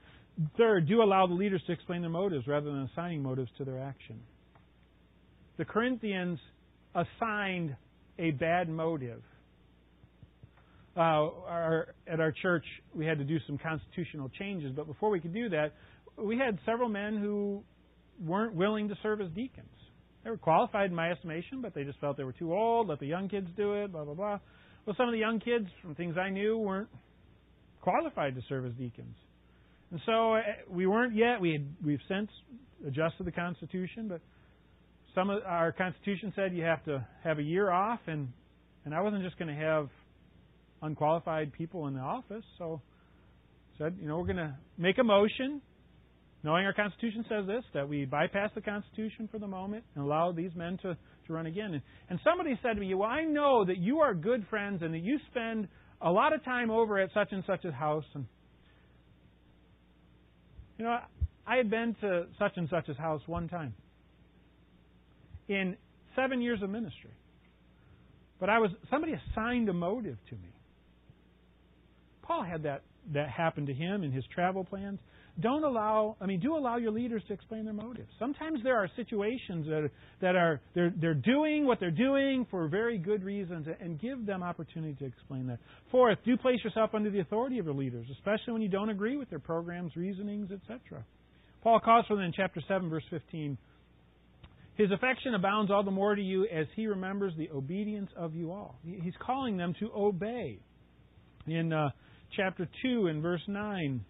[0.56, 3.80] Third, do allow the leaders to explain their motives rather than assigning motives to their
[3.82, 4.20] action.
[5.58, 6.38] The Corinthians
[6.94, 7.76] assigned
[8.18, 9.22] a bad motive.
[10.96, 12.64] Uh, our, at our church,
[12.94, 15.72] we had to do some constitutional changes, but before we could do that,
[16.16, 17.62] we had several men who
[18.24, 19.68] weren't willing to serve as deacons.
[20.24, 22.88] They were qualified in my estimation, but they just felt they were too old.
[22.88, 23.92] Let the young kids do it.
[23.92, 24.38] Blah blah blah.
[24.86, 26.88] Well, some of the young kids, from things I knew, weren't
[27.80, 29.16] qualified to serve as deacons,
[29.90, 31.40] and so eh, we weren't yet.
[31.40, 32.30] We had, we've since
[32.86, 34.20] adjusted the Constitution, but
[35.14, 38.28] some of our Constitution said you have to have a year off, and
[38.84, 39.88] and I wasn't just going to have
[40.82, 42.80] unqualified people in the office, so
[43.78, 45.60] said, you know, we're going to make a motion
[46.44, 50.32] Knowing our Constitution says this, that we bypass the Constitution for the moment and allow
[50.32, 51.74] these men to, to run again.
[51.74, 54.92] And, and somebody said to me, Well, I know that you are good friends and
[54.92, 55.68] that you spend
[56.00, 58.04] a lot of time over at such and such a house.
[58.14, 58.26] And,
[60.78, 60.98] you know,
[61.46, 63.74] I had been to such and such's house one time
[65.48, 65.76] in
[66.16, 67.10] seven years of ministry.
[68.40, 70.50] But I was somebody assigned a motive to me.
[72.22, 72.82] Paul had that
[73.12, 74.98] that happen to him in his travel plans
[75.40, 78.08] don't allow, I mean, do allow your leaders to explain their motives.
[78.18, 82.98] Sometimes there are situations that, that are, they're, they're doing what they're doing for very
[82.98, 85.58] good reasons and give them opportunity to explain that.
[85.90, 89.16] Fourth, do place yourself under the authority of your leaders, especially when you don't agree
[89.16, 91.02] with their programs, reasonings, etc.
[91.62, 93.56] Paul calls for them in chapter 7, verse 15.
[94.74, 98.52] His affection abounds all the more to you as he remembers the obedience of you
[98.52, 98.76] all.
[98.84, 100.58] He's calling them to obey.
[101.46, 101.90] In uh,
[102.36, 104.04] chapter 2 and verse 9,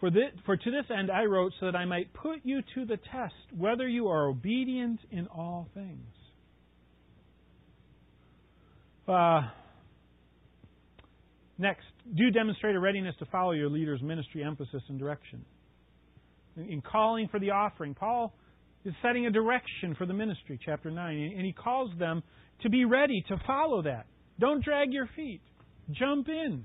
[0.00, 2.84] for, this, for to this end I wrote, so that I might put you to
[2.86, 6.06] the test, whether you are obedient in all things.
[9.06, 9.42] Uh,
[11.58, 11.84] next,
[12.16, 15.44] do demonstrate a readiness to follow your leader's ministry emphasis and direction.
[16.56, 18.32] In calling for the offering, Paul
[18.84, 22.22] is setting a direction for the ministry, chapter 9, and he calls them
[22.62, 24.06] to be ready to follow that.
[24.38, 25.42] Don't drag your feet.
[25.90, 26.64] Jump in.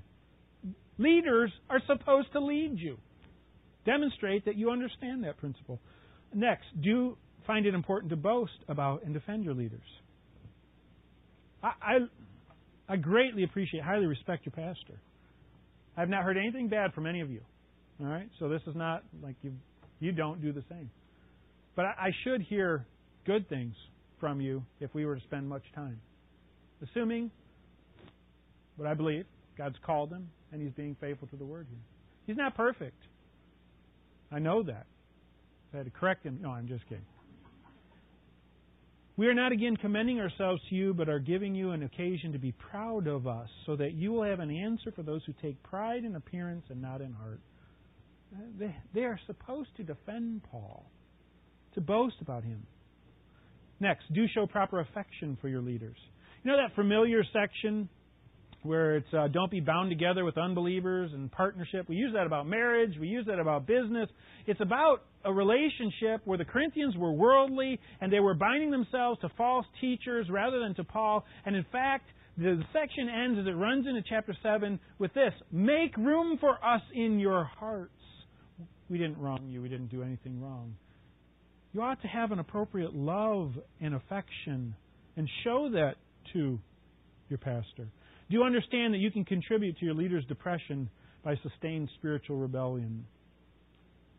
[0.98, 2.96] Leaders are supposed to lead you.
[3.86, 5.80] Demonstrate that you understand that principle.
[6.34, 7.16] Next, do
[7.46, 9.80] find it important to boast about and defend your leaders.
[11.62, 15.00] I, I, I greatly appreciate, highly respect your pastor.
[15.96, 17.40] I have not heard anything bad from any of you.
[18.00, 19.52] All right, so this is not like you
[19.98, 20.90] you don't do the same.
[21.74, 22.84] But I, I should hear
[23.24, 23.74] good things
[24.20, 25.98] from you if we were to spend much time.
[26.82, 27.30] Assuming,
[28.76, 29.24] what I believe
[29.56, 31.80] God's called him and he's being faithful to the word here.
[32.26, 32.98] He's not perfect.
[34.30, 34.86] I know that.
[35.72, 36.38] I had to correct him.
[36.40, 37.04] No, I'm just kidding.
[39.16, 42.38] We are not again commending ourselves to you, but are giving you an occasion to
[42.38, 45.62] be proud of us, so that you will have an answer for those who take
[45.62, 47.40] pride in appearance and not in heart.
[48.58, 50.84] They, they are supposed to defend Paul,
[51.74, 52.66] to boast about him.
[53.80, 55.96] Next, do show proper affection for your leaders.
[56.42, 57.88] You know that familiar section
[58.66, 61.88] where it's uh, don't be bound together with unbelievers and partnership.
[61.88, 62.92] We use that about marriage.
[63.00, 64.08] We use that about business.
[64.46, 69.28] It's about a relationship where the Corinthians were worldly and they were binding themselves to
[69.36, 71.24] false teachers rather than to Paul.
[71.44, 72.06] And in fact,
[72.36, 76.82] the section ends as it runs into chapter 7 with this Make room for us
[76.94, 77.92] in your hearts.
[78.90, 80.74] We didn't wrong you, we didn't do anything wrong.
[81.72, 84.74] You ought to have an appropriate love and affection
[85.16, 85.94] and show that
[86.32, 86.58] to
[87.28, 87.88] your pastor.
[88.28, 90.90] Do you understand that you can contribute to your leader's depression
[91.22, 93.04] by sustained spiritual rebellion?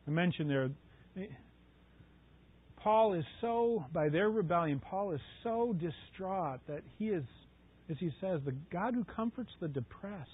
[0.08, 0.70] I mentioned there,
[2.78, 7.24] Paul is so, by their rebellion, Paul is so distraught that he is,
[7.90, 10.30] as he says, the God who comforts the depressed.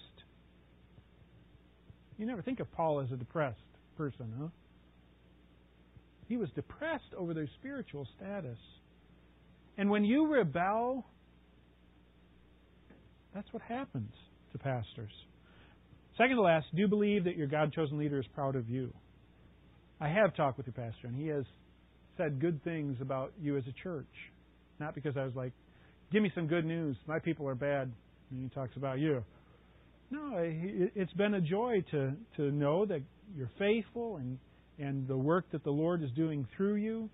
[2.19, 3.57] You never think of Paul as a depressed
[3.97, 4.47] person, huh?
[6.27, 8.59] He was depressed over their spiritual status.
[9.77, 11.05] And when you rebel,
[13.33, 14.11] that's what happens
[14.51, 15.11] to pastors.
[16.17, 18.93] Second to last, do you believe that your God chosen leader is proud of you.
[19.99, 21.45] I have talked with your pastor, and he has
[22.17, 24.05] said good things about you as a church.
[24.79, 25.53] Not because I was like,
[26.11, 26.95] give me some good news.
[27.07, 27.91] My people are bad.
[28.29, 29.23] And he talks about you.
[30.11, 33.01] No, it's been a joy to, to know that
[33.35, 34.37] you're faithful and,
[34.77, 37.09] and the work that the Lord is doing through you.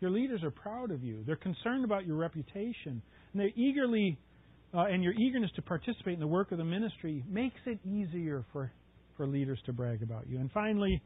[0.00, 1.22] Your leaders are proud of you.
[1.24, 3.02] They're concerned about your reputation.
[3.32, 4.18] And they eagerly,
[4.74, 8.44] uh, and your eagerness to participate in the work of the ministry makes it easier
[8.52, 8.70] for,
[9.16, 10.38] for leaders to brag about you.
[10.38, 11.02] And finally,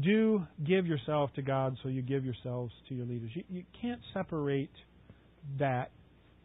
[0.00, 3.30] do give yourself to God so you give yourselves to your leaders.
[3.34, 4.70] You, you can't separate
[5.58, 5.90] that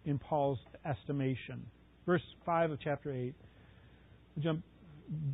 [0.05, 1.66] in Paul's estimation.
[2.05, 3.34] Verse 5 of chapter 8.
[4.36, 4.64] We jump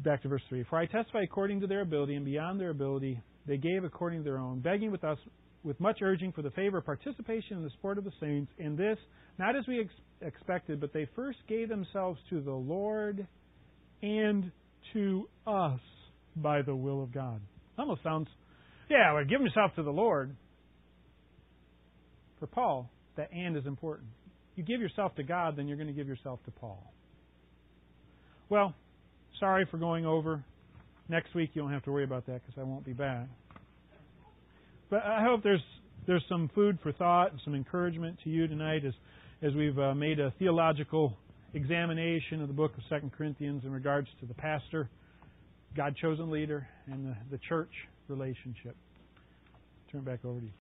[0.04, 0.66] back to verse 3.
[0.70, 4.24] For I testify according to their ability, and beyond their ability they gave according to
[4.24, 5.18] their own, begging with us
[5.64, 8.76] with much urging for the favor of participation in the sport of the saints, in
[8.76, 8.98] this,
[9.38, 9.90] not as we ex-
[10.22, 13.28] expected, but they first gave themselves to the Lord
[14.02, 14.52] and
[14.94, 15.80] to us
[16.36, 17.42] by the will of God.
[17.78, 18.28] Almost sounds,
[18.90, 20.36] yeah, well, give yourself to the Lord.
[22.40, 24.10] For Paul, that and is important.
[24.56, 26.82] You give yourself to God, then you're going to give yourself to Paul.
[28.50, 28.74] Well,
[29.40, 30.44] sorry for going over.
[31.08, 33.28] Next week you don't have to worry about that because I won't be back.
[34.90, 35.64] But I hope there's
[36.08, 38.94] there's some food for thought and some encouragement to you tonight as
[39.42, 41.16] as we've uh, made a theological
[41.54, 44.90] examination of the book of Second Corinthians in regards to the pastor,
[45.76, 47.72] God chosen leader, and the, the church
[48.08, 48.76] relationship.
[49.92, 50.52] Turn back over to you.